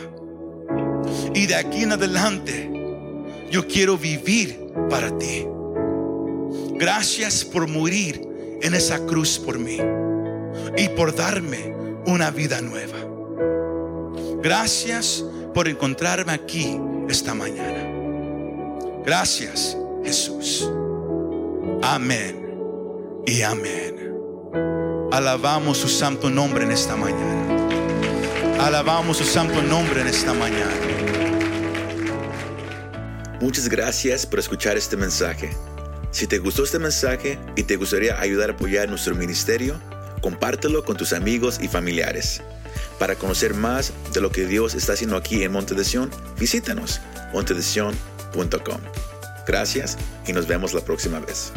Y 1.34 1.46
de 1.46 1.54
aquí 1.54 1.82
en 1.82 1.92
adelante, 1.92 2.70
yo 3.50 3.66
quiero 3.66 3.96
vivir 3.96 4.60
para 4.88 5.16
ti. 5.18 5.46
Gracias 6.74 7.44
por 7.44 7.66
morir 7.66 8.26
en 8.62 8.74
esa 8.74 9.04
cruz 9.06 9.38
por 9.38 9.58
mí 9.58 9.78
y 10.76 10.88
por 10.90 11.14
darme 11.14 11.74
una 12.06 12.30
vida 12.30 12.60
nueva. 12.60 12.98
Gracias 14.42 15.24
por 15.54 15.68
encontrarme 15.68 16.32
aquí 16.32 16.80
esta 17.08 17.34
mañana. 17.34 17.86
Gracias, 19.04 19.76
Jesús. 20.04 20.70
Amén 21.82 22.40
y 23.26 23.42
amén. 23.42 23.96
Alabamos 25.12 25.78
su 25.78 25.88
santo 25.88 26.30
nombre 26.30 26.64
en 26.64 26.70
esta 26.70 26.96
mañana. 26.96 27.40
Alabamos 28.60 29.16
su 29.16 29.24
santo 29.24 29.62
nombre 29.62 30.02
en 30.02 30.06
esta 30.06 30.32
mañana. 30.34 30.70
Muchas 33.40 33.68
gracias 33.68 34.26
por 34.26 34.38
escuchar 34.38 34.76
este 34.76 34.96
mensaje. 34.96 35.50
Si 36.10 36.26
te 36.26 36.38
gustó 36.38 36.64
este 36.64 36.78
mensaje 36.78 37.38
y 37.56 37.62
te 37.62 37.76
gustaría 37.76 38.20
ayudar 38.20 38.50
a 38.50 38.52
apoyar 38.54 38.88
nuestro 38.88 39.14
ministerio, 39.14 39.80
compártelo 40.20 40.84
con 40.84 40.96
tus 40.96 41.12
amigos 41.12 41.58
y 41.62 41.68
familiares. 41.68 42.42
Para 42.98 43.14
conocer 43.14 43.54
más 43.54 43.92
de 44.12 44.20
lo 44.20 44.30
que 44.30 44.46
Dios 44.46 44.74
está 44.74 44.92
haciendo 44.92 45.16
aquí 45.16 45.42
en 45.42 45.52
Monte 45.52 45.74
de 45.74 46.08
visítanos 46.38 47.00
montedesion.com. 47.32 48.80
Gracias 49.46 49.96
y 50.26 50.32
nos 50.32 50.46
vemos 50.46 50.74
la 50.74 50.80
próxima 50.80 51.18
vez. 51.20 51.52